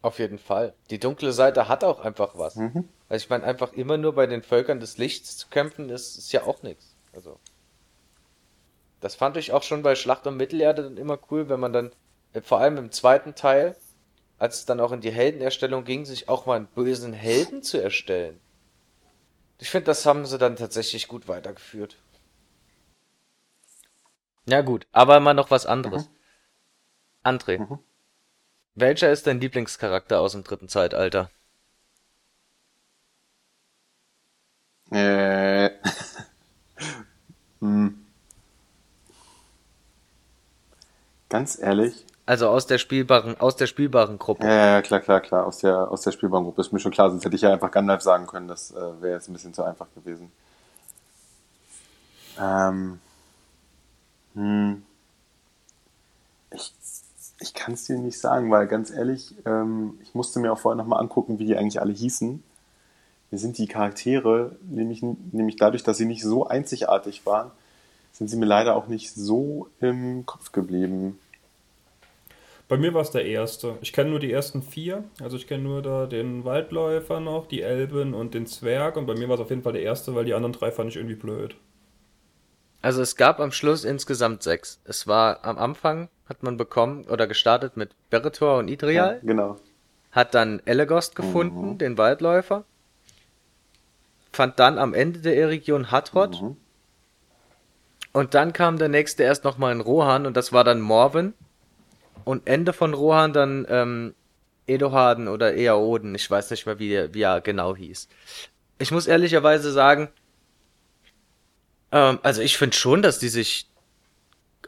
[0.02, 0.74] Auf jeden Fall.
[0.90, 2.56] Die dunkle Seite hat auch einfach was.
[2.56, 2.88] Mhm.
[3.10, 6.32] Also ich meine, einfach immer nur bei den Völkern des Lichts zu kämpfen, ist, ist
[6.32, 6.96] ja auch nichts.
[7.14, 7.40] Also.
[9.02, 11.92] Das fand ich auch schon bei Schlacht um Mittelerde dann immer cool, wenn man dann,
[12.34, 13.76] äh, vor allem im zweiten Teil,
[14.38, 17.82] als es dann auch in die Heldenerstellung ging, sich auch mal einen bösen Helden zu
[17.82, 18.40] erstellen.
[19.60, 21.98] Ich finde, das haben sie dann tatsächlich gut weitergeführt.
[24.46, 26.08] Ja gut, aber mal noch was anderes.
[26.08, 26.16] Mhm.
[27.24, 27.80] André, mhm.
[28.80, 31.32] Welcher ist dein Lieblingscharakter aus dem dritten Zeitalter?
[34.92, 35.72] Äh.
[37.60, 38.06] hm.
[41.28, 42.06] Ganz ehrlich.
[42.28, 44.46] Also aus der spielbaren, aus der spielbaren Gruppe.
[44.46, 45.48] Ja, ja, klar, klar, klar.
[45.48, 47.72] Aus der, aus der spielbaren Gruppe ist mir schon klar, sonst hätte ich ja einfach
[47.72, 48.48] Gandalf sagen können.
[48.48, 50.32] Das äh, wäre jetzt ein bisschen zu einfach gewesen.
[52.40, 53.00] Ähm,
[54.36, 54.84] hm,
[57.40, 60.78] ich kann es dir nicht sagen, weil ganz ehrlich, ähm, ich musste mir auch vorher
[60.78, 62.44] nochmal angucken, wie die eigentlich alle hießen.
[63.30, 67.52] Mir sind die Charaktere, nämlich, nämlich dadurch, dass sie nicht so einzigartig waren,
[68.14, 71.20] sind sie mir leider auch nicht so im Kopf geblieben.
[72.68, 73.78] Bei mir war es der erste.
[73.82, 75.04] Ich kenne nur die ersten vier.
[75.22, 78.98] Also ich kenne nur da den Waldläufer noch, die Elben und den Zwerg.
[78.98, 80.90] Und bei mir war es auf jeden Fall der erste, weil die anderen drei fand
[80.90, 81.56] ich irgendwie blöd.
[82.82, 84.82] Also es gab am Schluss insgesamt sechs.
[84.84, 89.16] Es war am Anfang hat man bekommen oder gestartet mit Beretor und Idrial.
[89.16, 89.58] Ja, genau.
[90.12, 91.78] Hat dann Elegost gefunden, mhm.
[91.78, 92.66] den Waldläufer.
[94.32, 96.42] Fand dann am Ende der Region Hatrod.
[96.42, 96.58] Mhm.
[98.14, 101.34] Und dann kam der nächste erst nochmal in Rohan und das war dann Morven.
[102.24, 104.16] Und Ende von Rohan dann ähm,
[104.66, 106.14] Edoharden oder Eaoden.
[106.16, 108.08] Ich weiß nicht mehr, wie, wie er genau hieß.
[108.80, 110.10] Ich muss ehrlicherweise sagen,
[111.92, 113.70] ähm, also ich finde schon, dass die sich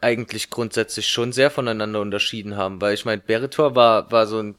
[0.02, 4.56] eigentlich grundsätzlich schon sehr voneinander unterschieden haben, weil ich meine, Beretor war, war so ein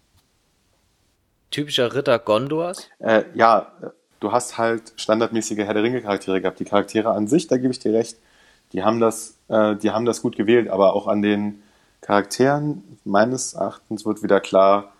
[1.50, 2.88] typischer Ritter Gondors.
[2.98, 3.72] Äh, ja,
[4.20, 6.60] du hast halt standardmäßige Herr der Ringe Charaktere gehabt.
[6.60, 8.16] Die Charaktere an sich, da gebe ich dir recht,
[8.72, 11.62] die haben das, äh, die haben das gut gewählt, aber auch an den
[12.00, 14.92] Charakteren meines Erachtens wird wieder klar,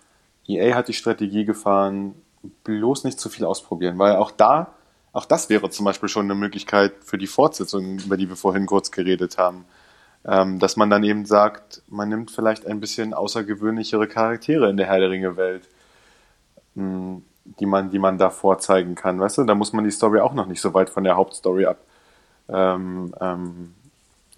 [0.47, 2.15] EA hat die Strategie gefahren,
[2.63, 4.73] bloß nicht zu viel ausprobieren, weil auch da,
[5.13, 8.65] auch das wäre zum Beispiel schon eine Möglichkeit für die Fortsetzung, über die wir vorhin
[8.65, 9.65] kurz geredet haben,
[10.25, 14.87] ähm, dass man dann eben sagt, man nimmt vielleicht ein bisschen außergewöhnlichere Charaktere in der
[14.87, 15.67] Herr der Ringe Welt,
[16.75, 17.23] hm,
[17.59, 20.33] die man, die man da vorzeigen kann, weißt du, da muss man die Story auch
[20.33, 21.79] noch nicht so weit von der Hauptstory ab,
[22.49, 23.73] ähm, ähm,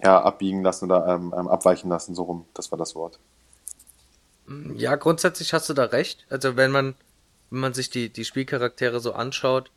[0.01, 3.19] ja, abbiegen lassen oder ähm, ähm, abweichen lassen, so rum, das war das Wort.
[4.75, 6.25] Ja, grundsätzlich hast du da recht.
[6.29, 6.95] Also wenn man,
[7.49, 9.71] wenn man sich die, die Spielcharaktere so anschaut,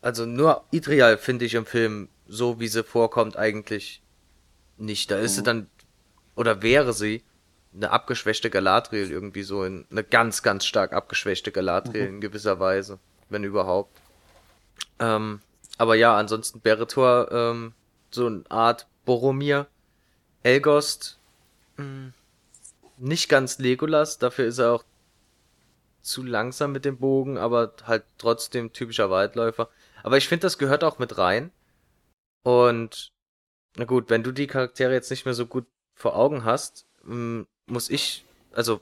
[0.00, 4.02] also nur Idrial finde ich im Film, so wie sie vorkommt, eigentlich
[4.78, 5.10] nicht.
[5.10, 5.36] Da ist mhm.
[5.36, 5.66] sie dann,
[6.34, 7.22] oder wäre sie,
[7.74, 12.14] eine abgeschwächte Galadriel irgendwie so, in, eine ganz, ganz stark abgeschwächte Galadriel mhm.
[12.14, 12.98] in gewisser Weise,
[13.28, 14.00] wenn überhaupt.
[14.98, 15.40] Ähm,
[15.76, 17.72] aber ja, ansonsten Beretor, ähm,
[18.10, 19.66] so eine Art Boromir.
[20.42, 21.18] Elgost,
[21.76, 22.12] mh, hm,
[22.96, 24.84] nicht ganz Legolas, dafür ist er auch
[26.02, 29.68] zu langsam mit dem Bogen, aber halt trotzdem typischer Waldläufer.
[30.02, 31.50] Aber ich finde, das gehört auch mit rein.
[32.44, 33.12] Und
[33.78, 35.64] na gut, wenn du die Charaktere jetzt nicht mehr so gut
[35.94, 38.80] vor Augen hast, hm, muss ich, also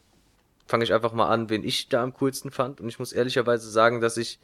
[0.67, 2.81] fange ich einfach mal an, wen ich da am coolsten fand.
[2.81, 4.39] Und ich muss ehrlicherweise sagen, dass ich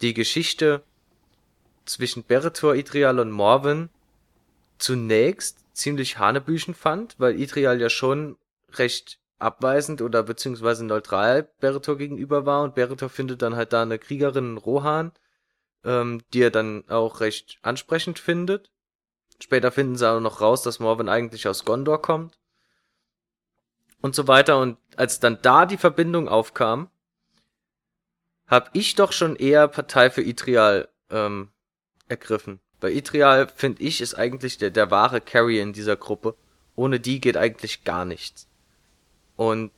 [0.00, 0.82] die Geschichte
[1.84, 3.90] zwischen Beretor, Idrial und Morven
[4.78, 8.36] zunächst ziemlich hanebüchen fand, weil Idrial ja schon
[8.72, 13.98] recht abweisend oder beziehungsweise neutral Beretor gegenüber war und Beretor findet dann halt da eine
[13.98, 15.12] Kriegerin Rohan,
[15.84, 18.70] ähm, die er dann auch recht ansprechend findet.
[19.42, 22.38] Später finden sie auch noch raus, dass Morven eigentlich aus Gondor kommt.
[24.00, 24.58] Und so weiter.
[24.58, 26.90] Und als dann da die Verbindung aufkam,
[28.46, 31.50] hab ich doch schon eher Partei für Idrial ähm,
[32.08, 32.60] ergriffen.
[32.80, 36.34] Bei Idrial, finde ich, ist eigentlich der, der wahre Carry in dieser Gruppe.
[36.74, 38.48] Ohne die geht eigentlich gar nichts.
[39.36, 39.70] Und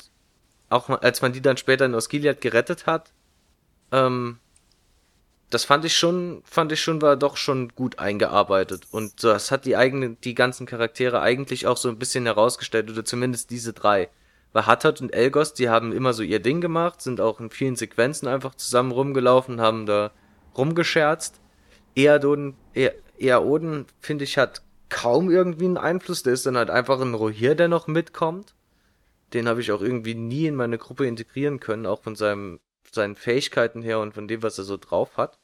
[0.71, 3.13] auch als man die dann später in Osgiliath gerettet hat,
[3.91, 4.39] ähm,
[5.53, 8.87] das fand ich schon, fand ich schon, war doch schon gut eingearbeitet.
[8.91, 13.05] Und das hat die eigenen, die ganzen Charaktere eigentlich auch so ein bisschen herausgestellt, oder
[13.05, 14.09] zumindest diese drei.
[14.55, 17.77] Weil Hattat und Elgos, die haben immer so ihr Ding gemacht, sind auch in vielen
[17.77, 20.13] Sequenzen einfach zusammen rumgelaufen, haben da
[20.57, 21.39] rumgescherzt.
[21.95, 22.55] Eadon,
[23.19, 26.23] Eaoden, finde ich, hat kaum irgendwie einen Einfluss.
[26.23, 28.55] Der ist dann halt einfach ein Rohir, der noch mitkommt.
[29.35, 32.59] Den habe ich auch irgendwie nie in meine Gruppe integrieren können, auch von seinem,
[32.91, 35.39] seinen Fähigkeiten her und von dem, was er so drauf hat.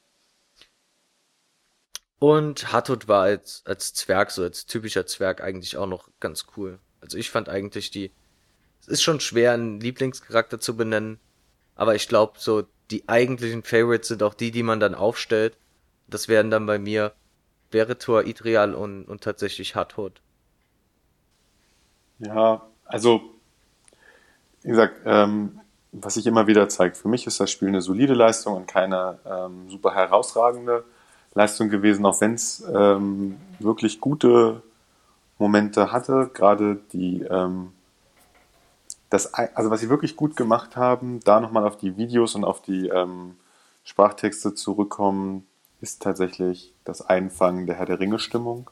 [2.19, 6.79] Und Hatut war als, als Zwerg, so als typischer Zwerg eigentlich auch noch ganz cool.
[7.01, 8.11] Also ich fand eigentlich die,
[8.81, 11.21] es ist schon schwer, einen Lieblingscharakter zu benennen,
[11.77, 15.57] aber ich glaube, so die eigentlichen Favorites sind auch die, die man dann aufstellt.
[16.09, 17.13] Das wären dann bei mir
[17.71, 20.21] Beretor, Idrial und, und tatsächlich Hatut.
[22.19, 23.21] Ja, also,
[24.63, 25.61] wie gesagt, ähm,
[25.93, 29.19] was sich immer wieder zeigt, für mich ist das Spiel eine solide Leistung und keine
[29.25, 30.85] ähm, super herausragende.
[31.39, 34.61] Leistung gewesen, auch wenn es ähm, wirklich gute
[35.39, 36.31] Momente hatte.
[36.35, 37.73] Gerade die, ähm,
[39.09, 42.61] das, also was sie wirklich gut gemacht haben, da nochmal auf die Videos und auf
[42.61, 43.37] die ähm,
[43.85, 45.47] Sprachtexte zurückkommen,
[45.81, 48.69] ist tatsächlich das Einfangen der Herr der Ringe-Stimmung.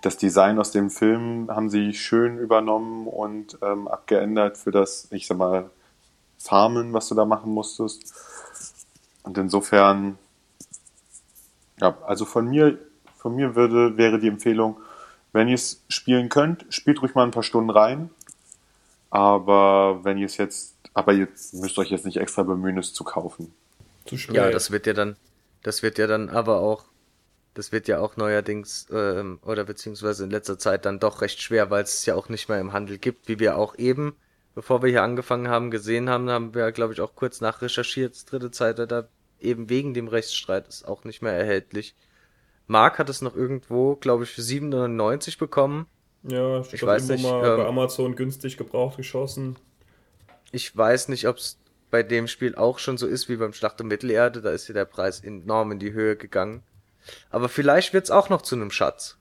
[0.00, 5.26] Das Design aus dem Film haben sie schön übernommen und ähm, abgeändert für das, ich
[5.26, 5.68] sag mal,
[6.38, 8.14] Farmen, was du da machen musstest.
[9.22, 10.16] Und insofern
[11.80, 12.78] ja, also von mir
[13.18, 14.80] von mir würde, wäre die Empfehlung,
[15.32, 18.10] wenn ihr es spielen könnt, spielt ruhig mal ein paar Stunden rein.
[19.10, 23.04] Aber wenn ihr es jetzt, aber ihr müsst euch jetzt nicht extra bemühen, es zu
[23.04, 23.52] kaufen.
[24.06, 25.16] Zu ja, das wird ja dann,
[25.62, 26.84] das wird ja dann aber auch,
[27.54, 31.70] das wird ja auch neuerdings ähm, oder beziehungsweise in letzter Zeit dann doch recht schwer,
[31.70, 34.16] weil es ja auch nicht mehr im Handel gibt, wie wir auch eben,
[34.54, 38.50] bevor wir hier angefangen haben, gesehen haben, haben wir, glaube ich, auch kurz nachrecherchiert, dritte
[38.50, 39.08] Zeit da
[39.40, 41.94] eben wegen dem Rechtsstreit ist auch nicht mehr erhältlich.
[42.66, 45.86] Mark hat es noch irgendwo, glaube ich, für 7,99 bekommen.
[46.22, 47.22] Ja, ich weiß nicht.
[47.22, 49.56] Mal ähm, bei Amazon günstig gebraucht geschossen.
[50.52, 51.58] Ich weiß nicht, ob es
[51.90, 54.42] bei dem Spiel auch schon so ist wie beim Schlacht um Mittelerde.
[54.42, 56.62] Da ist ja der Preis enorm in die Höhe gegangen.
[57.30, 59.17] Aber vielleicht wird es auch noch zu einem Schatz.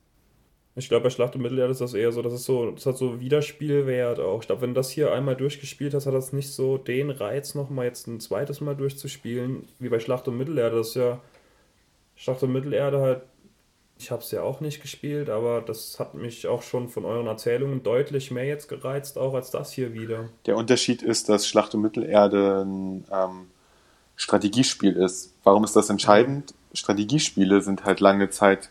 [0.78, 2.98] Ich glaube, bei Schlacht um Mittelerde ist das eher so, das ist so, das hat
[2.98, 4.42] so Wiederspielwert auch.
[4.42, 7.56] Ich glaube, wenn du das hier einmal durchgespielt hast, hat das nicht so den Reiz,
[7.56, 10.78] nochmal jetzt ein zweites Mal durchzuspielen, wie bei Schlacht um Mittelerde.
[10.78, 11.20] Das ist ja
[12.16, 13.22] Schlacht um Mittelerde halt
[14.00, 17.28] ich habe es ja auch nicht gespielt, aber das hat mich auch schon von euren
[17.28, 20.30] Erzählungen deutlich mehr jetzt gereizt, auch als das hier wieder.
[20.46, 23.48] Der Unterschied ist, dass Schlacht um Mittelerde ein ähm,
[24.16, 25.34] Strategiespiel ist.
[25.44, 26.54] Warum ist das entscheidend?
[26.74, 28.70] Strategiespiele sind halt lange Zeit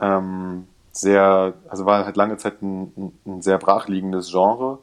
[0.00, 0.66] ähm,
[0.98, 4.78] sehr, also war halt lange Zeit ein, ein sehr brachliegendes Genre,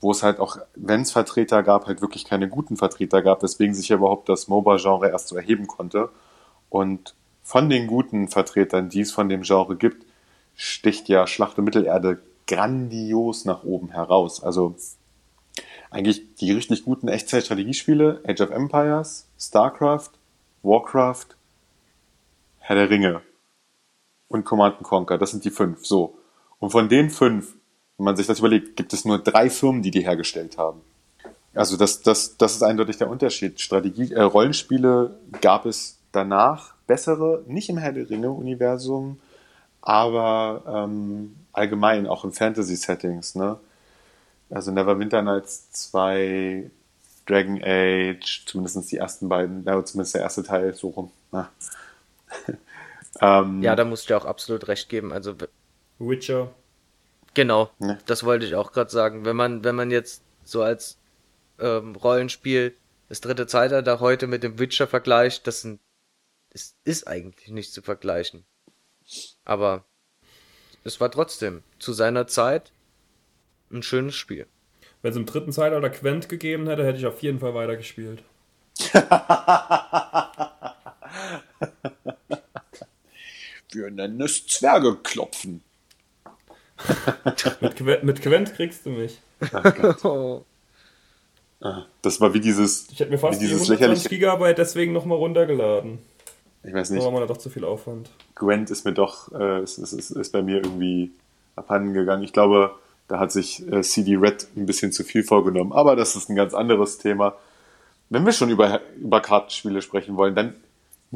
[0.00, 3.72] wo es halt auch, wenn es Vertreter gab, halt wirklich keine guten Vertreter gab, deswegen
[3.72, 6.08] sich ja überhaupt das MOBA-Genre erst so erheben konnte.
[6.68, 10.04] Und von den guten Vertretern, die es von dem Genre gibt,
[10.56, 12.18] sticht ja Schlacht um Mittelerde
[12.48, 14.42] grandios nach oben heraus.
[14.42, 14.74] Also
[15.90, 20.10] eigentlich die richtig guten Echtzeit-Strategiespiele, Age of Empires, StarCraft,
[20.64, 21.36] Warcraft,
[22.58, 23.22] Herr der Ringe
[24.28, 25.18] und Command Conquer.
[25.18, 25.86] Das sind die fünf.
[25.86, 26.18] So.
[26.58, 27.54] Und von den fünf,
[27.98, 30.80] wenn man sich das überlegt, gibt es nur drei Firmen, die die hergestellt haben.
[31.54, 33.60] Also das, das, das ist eindeutig der Unterschied.
[33.60, 39.18] Strategie, äh, Rollenspiele gab es danach bessere, nicht im Herr der Ringe-Universum,
[39.80, 43.36] aber ähm, allgemein auch in Fantasy-Settings.
[43.36, 43.58] Ne?
[44.50, 46.70] Also Neverwinter Nights 2,
[47.24, 51.10] Dragon Age, zumindest die ersten beiden, ja, zumindest der erste Teil, so rum.
[51.32, 51.48] Ne?
[53.20, 55.12] ähm, ja, da musst du dir auch absolut recht geben.
[55.12, 55.34] Also
[55.98, 56.52] Witcher.
[57.34, 57.98] Genau, ne?
[58.06, 59.24] das wollte ich auch gerade sagen.
[59.24, 60.98] Wenn man, wenn man jetzt so als
[61.58, 62.76] ähm, Rollenspiel
[63.08, 65.80] das dritte Zeitalter heute mit dem Witcher vergleicht, das sind
[66.56, 68.46] es ist eigentlich nicht zu vergleichen.
[69.44, 69.84] Aber
[70.84, 72.72] es war trotzdem zu seiner Zeit
[73.70, 74.46] ein schönes Spiel.
[75.02, 78.22] Wenn es im dritten Zeitalter Quent gegeben hätte, hätte ich auf jeden Fall weitergespielt.
[83.76, 85.62] Wir nennen es Zwergeklopfen.
[87.60, 89.20] mit, Qu mit Quent kriegst du mich.
[90.02, 90.44] Oh
[92.02, 92.86] das war wie dieses.
[92.90, 95.98] Ich hätte mir fast dieses die 120 Gigabyte deswegen nochmal runtergeladen.
[96.62, 97.00] Ich weiß nicht.
[97.00, 98.10] Da war mal doch zu viel Aufwand.
[98.34, 101.10] Gwent ist mir doch, äh, ist, ist, ist, ist bei mir irgendwie
[101.56, 102.22] abhanden gegangen.
[102.22, 102.72] Ich glaube,
[103.08, 105.72] da hat sich äh, CD Red ein bisschen zu viel vorgenommen.
[105.72, 107.36] Aber das ist ein ganz anderes Thema.
[108.10, 110.54] Wenn wir schon über, über Kartenspiele sprechen wollen, dann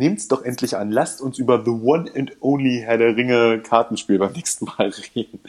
[0.01, 0.91] nehmt's doch endlich an.
[0.91, 5.41] Lasst uns über The One and Only Herr der Ringe Kartenspiel beim nächsten Mal reden.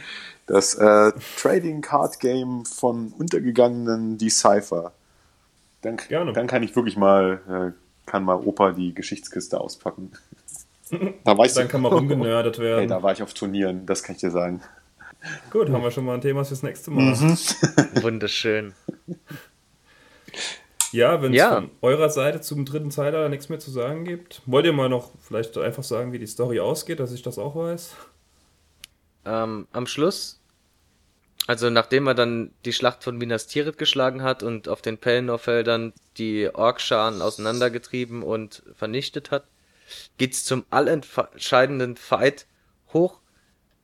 [0.45, 4.91] Das äh, Trading Card Game von untergegangenen Decipher.
[5.81, 6.33] Dann, Gerne.
[6.33, 10.11] dann kann ich wirklich mal äh, kann mal Opa die Geschichtskiste auspacken.
[11.23, 12.81] da war ich Dann kann man rumgenördet werden.
[12.81, 14.61] Ey, da war ich auf Turnieren, das kann ich dir sagen.
[15.51, 17.15] Gut, haben wir schon mal ein Thema fürs nächste Mal.
[17.15, 17.37] Mhm.
[18.01, 18.73] Wunderschön.
[20.91, 21.55] Ja, wenn es ja.
[21.55, 25.11] von eurer Seite zum dritten Zeitalter nichts mehr zu sagen gibt, wollt ihr mal noch
[25.19, 27.95] vielleicht einfach sagen, wie die Story ausgeht, dass ich das auch weiß?
[29.25, 30.41] Ähm, am Schluss
[31.47, 35.93] also nachdem er dann die Schlacht von Minas Tirith geschlagen hat und auf den Pelennor-Feldern
[36.17, 39.45] die Orkscharen auseinandergetrieben und vernichtet hat,
[40.17, 42.45] geht's zum allentscheidenden Fight
[42.93, 43.19] hoch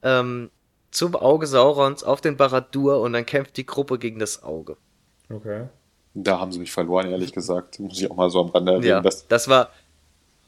[0.03, 0.51] ähm,
[0.91, 4.77] zum Auge Saurons auf den Baradur und dann kämpft die Gruppe gegen das Auge.
[5.29, 5.67] Okay.
[6.23, 7.79] Da haben sie mich verloren, ehrlich gesagt.
[7.79, 8.89] Muss ich auch mal so am Rande erwähnen.
[8.89, 9.69] Ja, das, das war,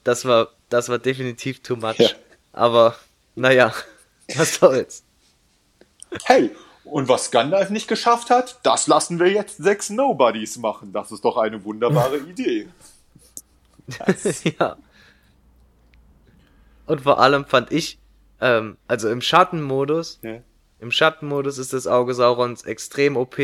[0.04, 2.00] das war, das war definitiv too much.
[2.00, 2.10] Ja.
[2.54, 2.96] Aber,
[3.36, 3.72] naja,
[4.36, 5.04] was soll's.
[6.24, 6.50] Hey,
[6.86, 10.92] und was Gandalf nicht geschafft hat, das lassen wir jetzt sechs Nobodies machen.
[10.92, 12.68] Das ist doch eine wunderbare Idee.
[14.60, 14.76] ja.
[16.88, 18.00] Und vor allem fand ich,
[18.42, 20.40] ähm, also im Schattenmodus, ja.
[20.80, 23.38] im Schattenmodus ist das Auge Saurons extrem OP,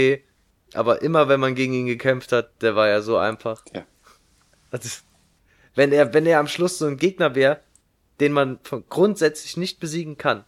[0.76, 3.64] aber immer wenn man gegen ihn gekämpft hat, der war ja so einfach.
[3.74, 3.84] Ja.
[4.72, 4.90] Also,
[5.76, 7.60] wenn er, wenn er am Schluss so ein Gegner wäre,
[8.20, 8.60] den man
[8.90, 10.46] grundsätzlich nicht besiegen kann,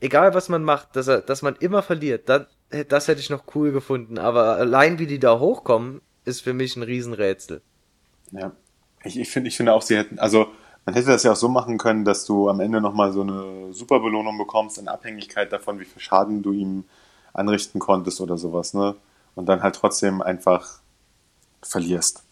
[0.00, 2.46] egal was man macht, dass, er, dass man immer verliert, das,
[2.88, 4.18] das hätte ich noch cool gefunden.
[4.18, 7.62] Aber allein wie die da hochkommen, ist für mich ein Riesenrätsel.
[8.30, 8.52] Ja,
[9.04, 10.46] ich, ich finde ich finde auch, sie hätten, also
[10.84, 13.72] Man hätte das ja auch so machen können, dass du am Ende nochmal so eine
[13.72, 16.84] Superbelohnung bekommst, in Abhängigkeit davon, wie viel Schaden du ihm
[17.32, 18.96] anrichten konntest oder sowas, ne?
[19.34, 20.80] Und dann halt trotzdem einfach
[21.62, 22.22] verlierst.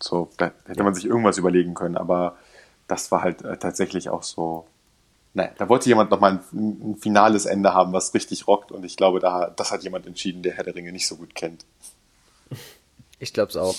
[0.00, 2.36] So, da hätte man sich irgendwas überlegen können, aber
[2.86, 4.66] das war halt äh, tatsächlich auch so.
[5.34, 8.96] Nein, da wollte jemand nochmal ein, ein finales Ende haben, was richtig rockt und ich
[8.96, 11.64] glaube, da, das hat jemand entschieden, der Herr der Ringe nicht so gut kennt.
[13.18, 13.74] Ich glaube es auch.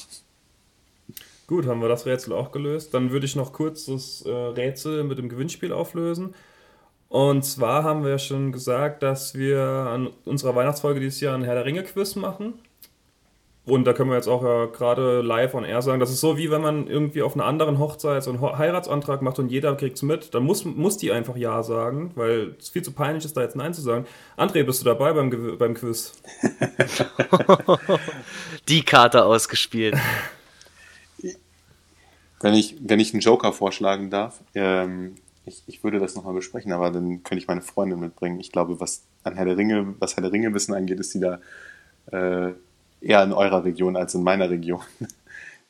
[1.46, 2.94] Gut, haben wir das Rätsel auch gelöst.
[2.96, 6.34] Dann würde ich noch kurz das äh, Rätsel mit dem Gewinnspiel auflösen.
[7.10, 11.56] Und zwar haben wir schon gesagt, dass wir an unserer Weihnachtsfolge dieses Jahr ein Herr
[11.56, 12.56] der Ringe-Quiz machen.
[13.68, 16.38] Und da können wir jetzt auch ja gerade live on air sagen, das ist so
[16.38, 19.98] wie wenn man irgendwie auf einer anderen Hochzeit so einen Heiratsantrag macht und jeder kriegt
[19.98, 23.36] es mit, dann muss, muss die einfach Ja sagen, weil es viel zu peinlich ist,
[23.36, 24.06] da jetzt Nein zu sagen.
[24.38, 26.14] André, bist du dabei beim, beim Quiz?
[28.70, 29.98] die Karte ausgespielt.
[32.40, 35.16] Wenn ich, wenn ich einen Joker vorschlagen darf, ähm,
[35.48, 38.40] ich, ich würde das nochmal besprechen, aber dann könnte ich meine Freundin mitbringen.
[38.40, 41.20] Ich glaube, was an Herr der Ringe, was Herr der Ringe Wissen angeht, ist sie
[41.20, 41.40] da
[42.12, 42.54] äh,
[43.02, 44.82] eher in eurer Region als in meiner Region.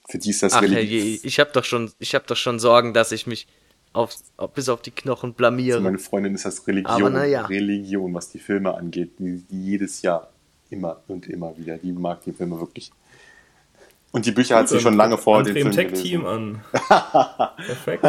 [0.09, 2.93] Für die ist das Ach, Herrje, ich habe doch schon, ich habe doch schon Sorgen,
[2.93, 3.47] dass ich mich
[3.91, 4.15] auf,
[4.53, 5.77] bis auf die Knochen blamiere.
[5.77, 7.45] Also meine Freundin ist das Religion, ja.
[7.45, 10.29] Religion, was die Filme angeht, die, die jedes Jahr
[10.69, 12.91] immer und immer wieder, die mag die Filme wirklich.
[14.11, 16.61] Und die Bücher Gut, hat sie schon lange vor dem Film Tech-Team an.
[17.57, 18.05] Perfekt.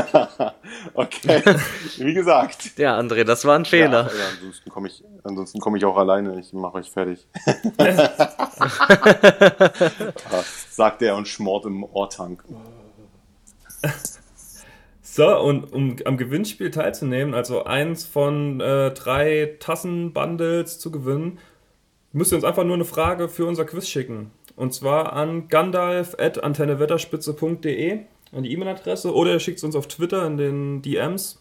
[0.95, 1.43] okay,
[1.99, 2.79] wie gesagt.
[2.79, 4.07] Ja, André, das war ein Fehler.
[4.07, 6.39] Ja, ja ansonsten komme ich, ansonsten ich auch alleine.
[6.39, 7.27] Ich mache euch fertig.
[10.71, 12.45] sagt er und schmort im Ohrtank.
[15.03, 21.41] So, und um am Gewinnspiel teilzunehmen, also eins von äh, drei Tassenbundles zu gewinnen,
[22.13, 24.31] müsst ihr uns einfach nur eine Frage für unser Quiz schicken.
[24.59, 28.01] Und zwar an gandalf.antennewetterspitze.de
[28.33, 31.41] an die E-Mail-Adresse oder ihr schickt es uns auf Twitter in den DMs.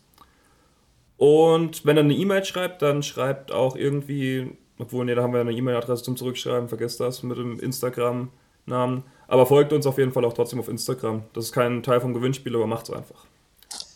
[1.18, 5.42] Und wenn ihr eine E-Mail schreibt, dann schreibt auch irgendwie, obwohl, nee, da haben wir
[5.42, 9.04] eine E-Mail-Adresse zum Zurückschreiben, vergesst das mit dem Instagram-Namen.
[9.28, 11.24] Aber folgt uns auf jeden Fall auch trotzdem auf Instagram.
[11.34, 13.26] Das ist kein Teil vom Gewinnspiel, aber macht es einfach.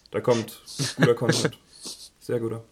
[0.09, 0.63] Da kommt
[0.97, 1.59] guter Content.
[2.19, 2.63] Sehr guter.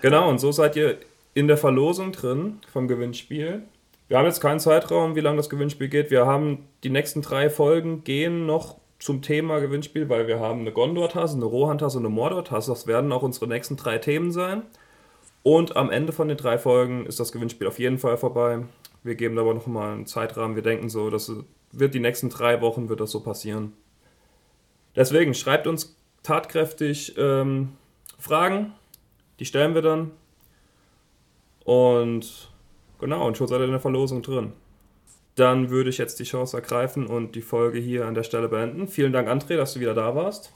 [0.00, 0.96] Genau, und so seid ihr
[1.34, 3.64] in der Verlosung drin vom Gewinnspiel.
[4.08, 6.10] Wir haben jetzt keinen Zeitraum, wie lange das Gewinnspiel geht.
[6.10, 10.72] Wir haben die nächsten drei Folgen gehen noch zum Thema Gewinnspiel, weil wir haben eine
[10.72, 12.70] Gondor-Tasse, eine Rohan-Tasse und eine Mordor-Tasse.
[12.70, 14.62] Das werden auch unsere nächsten drei Themen sein.
[15.42, 18.64] Und am Ende von den drei Folgen ist das Gewinnspiel auf jeden Fall vorbei.
[19.04, 20.56] Wir geben aber noch mal einen Zeitrahmen.
[20.56, 21.30] Wir denken so, das
[21.70, 23.74] wird die nächsten drei Wochen wird das so passieren.
[24.96, 27.74] Deswegen schreibt uns tatkräftig ähm,
[28.18, 28.72] Fragen.
[29.38, 30.10] Die stellen wir dann.
[31.64, 32.50] Und
[32.98, 34.52] Genau, und schon seid ihr in der Verlosung drin.
[35.36, 38.88] Dann würde ich jetzt die Chance ergreifen und die Folge hier an der Stelle beenden.
[38.88, 40.52] Vielen Dank, André, dass du wieder da warst.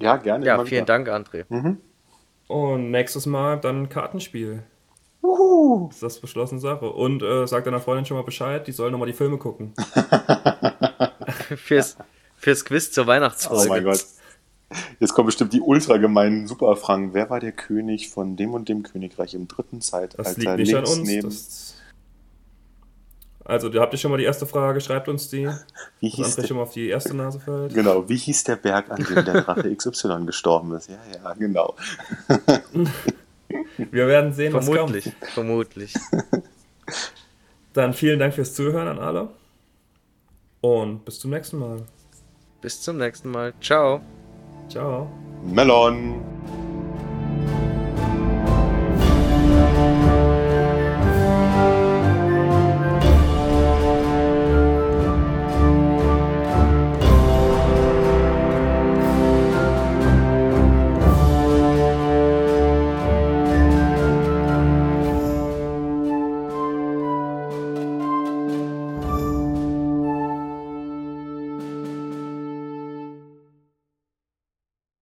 [0.00, 0.44] Ja, gerne.
[0.44, 0.84] Ja, vielen wieder.
[0.84, 1.44] Dank, André.
[1.48, 1.78] Mhm.
[2.48, 4.64] Und nächstes Mal dann Kartenspiel.
[5.22, 5.88] Uhu.
[5.90, 6.90] Ist das beschlossene Sache.
[6.90, 9.74] Und äh, sag deiner Freundin schon mal Bescheid, die soll nochmal die Filme gucken.
[11.56, 11.96] fürs,
[12.36, 13.66] fürs Quiz zur Weihnachtsfolge.
[13.66, 14.04] Oh mein Gott.
[14.98, 17.14] Jetzt kommen bestimmt die ultra gemeinen Superfragen.
[17.14, 20.22] Wer war der König von dem und dem Königreich im dritten Zeitalter?
[20.22, 21.22] Das liegt nicht an uns.
[21.22, 21.74] Das...
[23.44, 25.48] Also, habt ihr schon mal die erste Frage, schreibt uns die.
[26.00, 26.46] Wie hieß der...
[26.48, 27.74] schon mal auf die erste Nase fällt.
[27.74, 30.88] Genau, wie hieß der Berg, an dem der Drache XY gestorben ist?
[30.88, 31.76] Ja, ja, genau.
[33.76, 35.30] Wir werden sehen, vermutlich, was kommt.
[35.32, 35.94] Vermutlich.
[37.72, 39.28] Dann vielen Dank fürs Zuhören an alle.
[40.60, 41.82] Und bis zum nächsten Mal.
[42.60, 43.54] Bis zum nächsten Mal.
[43.60, 44.00] Ciao.
[44.68, 45.08] Ciao.
[45.44, 46.22] Melon.